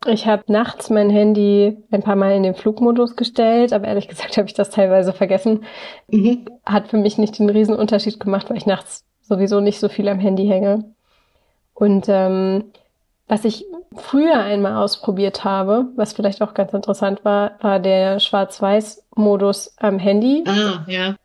[0.04, 4.36] Ich habe nachts mein Handy ein paar Mal in den Flugmodus gestellt, aber ehrlich gesagt
[4.36, 5.64] habe ich das teilweise vergessen.
[6.08, 6.46] Mhm.
[6.64, 10.08] Hat für mich nicht den riesen Unterschied gemacht, weil ich nachts sowieso nicht so viel
[10.08, 10.84] am Handy hänge.
[11.74, 12.64] Und ähm,
[13.28, 19.74] was ich früher einmal ausprobiert habe, was vielleicht auch ganz interessant war, war der Schwarz-Weiß-Modus
[19.78, 20.44] am Handy.
[20.46, 21.16] Ah, ja.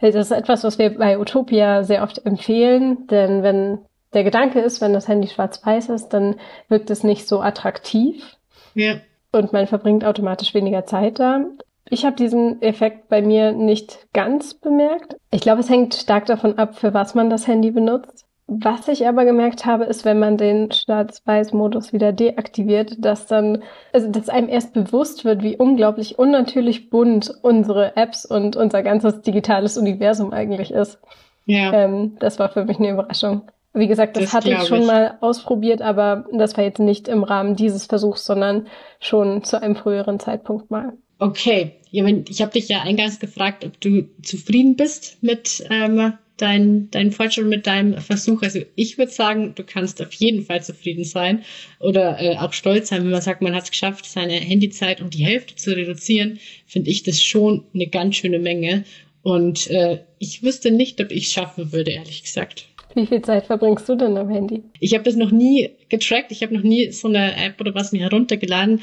[0.00, 3.80] Das ist etwas, was wir bei Utopia sehr oft empfehlen, denn wenn
[4.12, 6.36] der Gedanke ist, wenn das Handy schwarz-weiß ist, dann
[6.68, 8.36] wirkt es nicht so attraktiv.
[8.74, 8.96] Ja.
[9.32, 11.44] Und man verbringt automatisch weniger Zeit da.
[11.88, 15.16] Ich habe diesen Effekt bei mir nicht ganz bemerkt.
[15.30, 18.26] Ich glaube, es hängt stark davon ab, für was man das Handy benutzt.
[18.52, 24.10] Was ich aber gemerkt habe, ist, wenn man den Schwarz-Weiß-Modus wieder deaktiviert, dass dann, also
[24.10, 29.78] dass einem erst bewusst wird, wie unglaublich unnatürlich bunt unsere Apps und unser ganzes digitales
[29.78, 30.98] Universum eigentlich ist.
[31.44, 31.72] Ja.
[31.72, 33.42] Ähm, das war für mich eine Überraschung.
[33.72, 34.86] Wie gesagt, das, das hatte ich schon ich.
[34.86, 38.66] mal ausprobiert, aber das war jetzt nicht im Rahmen dieses Versuchs, sondern
[38.98, 40.94] schon zu einem früheren Zeitpunkt mal.
[41.20, 47.12] Okay, ich habe dich ja eingangs gefragt, ob du zufrieden bist mit ähm, dein, dein
[47.12, 48.42] Fortschritt, mit deinem Versuch.
[48.42, 51.44] Also ich würde sagen, du kannst auf jeden Fall zufrieden sein
[51.78, 55.10] oder äh, auch stolz sein, wenn man sagt, man hat es geschafft, seine Handyzeit um
[55.10, 58.84] die Hälfte zu reduzieren, finde ich das schon eine ganz schöne Menge.
[59.22, 62.66] Und äh, ich wüsste nicht, ob ich es schaffen würde, ehrlich gesagt.
[62.94, 64.64] Wie viel Zeit verbringst du denn am Handy?
[64.80, 66.32] Ich habe das noch nie getrackt.
[66.32, 68.80] Ich habe noch nie so eine App oder was mir heruntergeladen.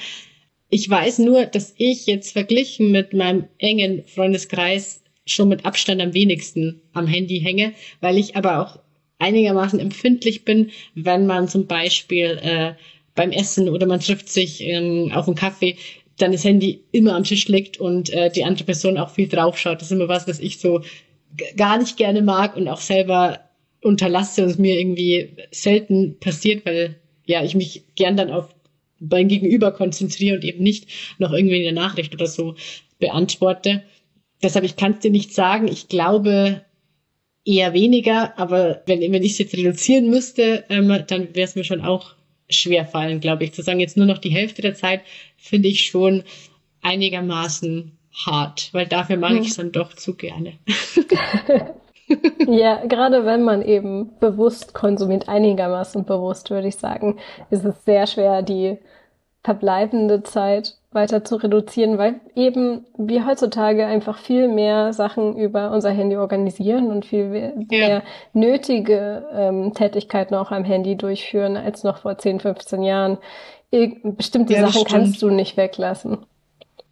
[0.70, 6.14] Ich weiß nur, dass ich jetzt verglichen mit meinem engen Freundeskreis schon mit Abstand am
[6.14, 8.80] wenigsten am Handy hänge, weil ich aber auch
[9.20, 12.74] einigermaßen empfindlich bin, wenn man zum Beispiel äh,
[13.16, 15.78] beim Essen oder man trifft sich ähm, auf einen Kaffee,
[16.18, 19.82] dann das Handy immer am Tisch liegt und äh, die andere Person auch viel draufschaut.
[19.82, 20.82] Das ist immer was, was ich so
[21.56, 23.40] gar nicht gerne mag und auch selber
[23.82, 28.50] unterlasse und es mir irgendwie selten passiert, weil ja ich mich gern dann auf
[29.00, 30.88] mein Gegenüber konzentriere und eben nicht
[31.20, 32.56] noch irgendwie eine Nachricht oder so
[33.00, 33.84] beantworte.
[34.42, 35.68] Deshalb, ich kann es dir nicht sagen.
[35.68, 36.62] Ich glaube
[37.46, 41.64] eher weniger, aber wenn, wenn ich es jetzt reduzieren müsste, ähm, dann wäre es mir
[41.64, 42.16] schon auch
[42.50, 43.54] schwer fallen, glaube ich.
[43.54, 45.02] Zu sagen, jetzt nur noch die Hälfte der Zeit,
[45.38, 46.24] finde ich schon
[46.82, 47.92] einigermaßen
[48.26, 49.42] hart, weil dafür mag hm.
[49.42, 50.54] ich es dann doch zu gerne.
[52.48, 57.18] ja, gerade wenn man eben bewusst konsumiert, einigermaßen bewusst, würde ich sagen,
[57.50, 58.78] ist es sehr schwer, die
[59.44, 65.92] verbleibende Zeit weiter zu reduzieren, weil eben wir heutzutage einfach viel mehr Sachen über unser
[65.92, 68.04] Handy organisieren und viel mehr ja.
[68.34, 73.18] nötige ähm, Tätigkeiten auch am Handy durchführen als noch vor 10, 15 Jahren.
[74.04, 76.18] Bestimmte ja, Sachen kannst du nicht weglassen.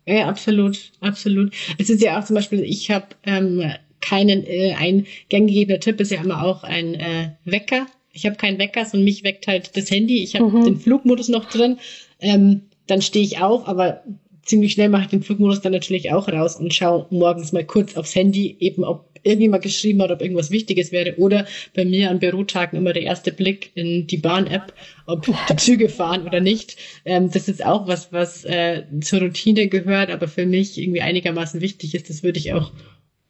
[0.06, 1.54] Ja, absolut, absolut.
[1.80, 3.72] Es ist ja auch zum Beispiel, ich habe ähm,
[4.06, 7.88] keinen, äh, ein gern gegebener Tipp ist ja immer auch ein äh, Wecker.
[8.14, 10.24] Ich habe keinen Wecker, sondern mich weckt halt das Handy.
[10.24, 10.64] Ich habe mhm.
[10.64, 11.78] den Flugmodus noch drin.
[12.22, 14.04] Ähm, dann stehe ich auf, aber
[14.44, 17.98] ziemlich schnell mache ich den Flugmodus dann natürlich auch raus und schaue morgens mal kurz
[17.98, 21.16] aufs Handy, eben ob irgendjemand geschrieben hat, ob irgendwas Wichtiges wäre.
[21.18, 24.72] Oder bei mir an Bürotagen immer der erste Blick in die Bahn-App,
[25.08, 26.78] ob die Züge fahren oder nicht.
[27.06, 31.60] Ähm, das ist auch was, was äh, zur Routine gehört, aber für mich irgendwie einigermaßen
[31.60, 32.10] wichtig ist.
[32.10, 32.72] Das würde ich auch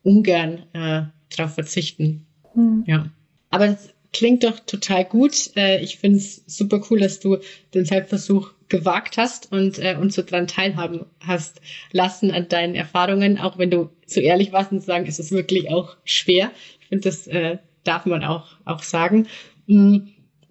[0.06, 1.04] ungern äh,
[1.36, 2.26] darauf verzichten.
[2.54, 2.84] Hm.
[2.88, 3.10] Ja.
[3.50, 5.52] Aber es klingt doch total gut.
[5.58, 7.38] Äh, ich finde es super cool, dass du
[7.74, 13.38] den Selbstversuch gewagt hast und äh, uns so dran teilhaben hast lassen an deinen Erfahrungen,
[13.38, 16.52] auch wenn du so ehrlich warst und sagen, es ist wirklich auch schwer.
[16.80, 19.28] Ich finde, das äh, darf man auch, auch sagen.
[19.68, 19.98] Mm,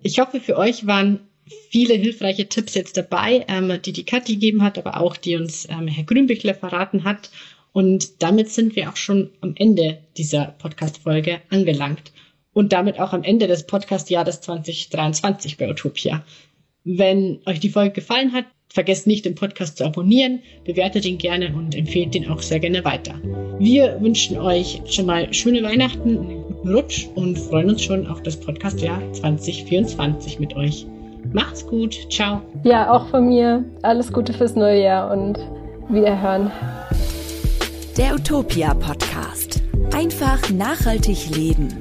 [0.02, 1.20] ich hoffe, für euch waren
[1.70, 5.66] viele hilfreiche Tipps jetzt dabei, ähm, die die Kathi gegeben hat, aber auch die uns
[5.68, 7.30] ähm, Herr Grünbichler verraten hat.
[7.74, 12.12] Und damit sind wir auch schon am Ende dieser Podcast-Folge angelangt.
[12.52, 16.22] Und damit auch am Ende des Podcast-Jahres 2023 bei Utopia.
[16.84, 21.52] Wenn euch die Folge gefallen hat, vergesst nicht, den Podcast zu abonnieren, bewertet ihn gerne
[21.52, 23.14] und empfehlt ihn auch sehr gerne weiter.
[23.58, 28.22] Wir wünschen euch schon mal schöne Weihnachten, einen guten Rutsch und freuen uns schon auf
[28.22, 30.86] das Podcastjahr 2024 mit euch.
[31.32, 32.06] Macht's gut.
[32.08, 32.40] Ciao.
[32.62, 33.64] Ja, auch von mir.
[33.82, 35.38] Alles Gute fürs neue Jahr und
[35.88, 36.52] wiederhören.
[37.96, 39.62] Der Utopia Podcast.
[39.92, 41.80] Einfach nachhaltig leben.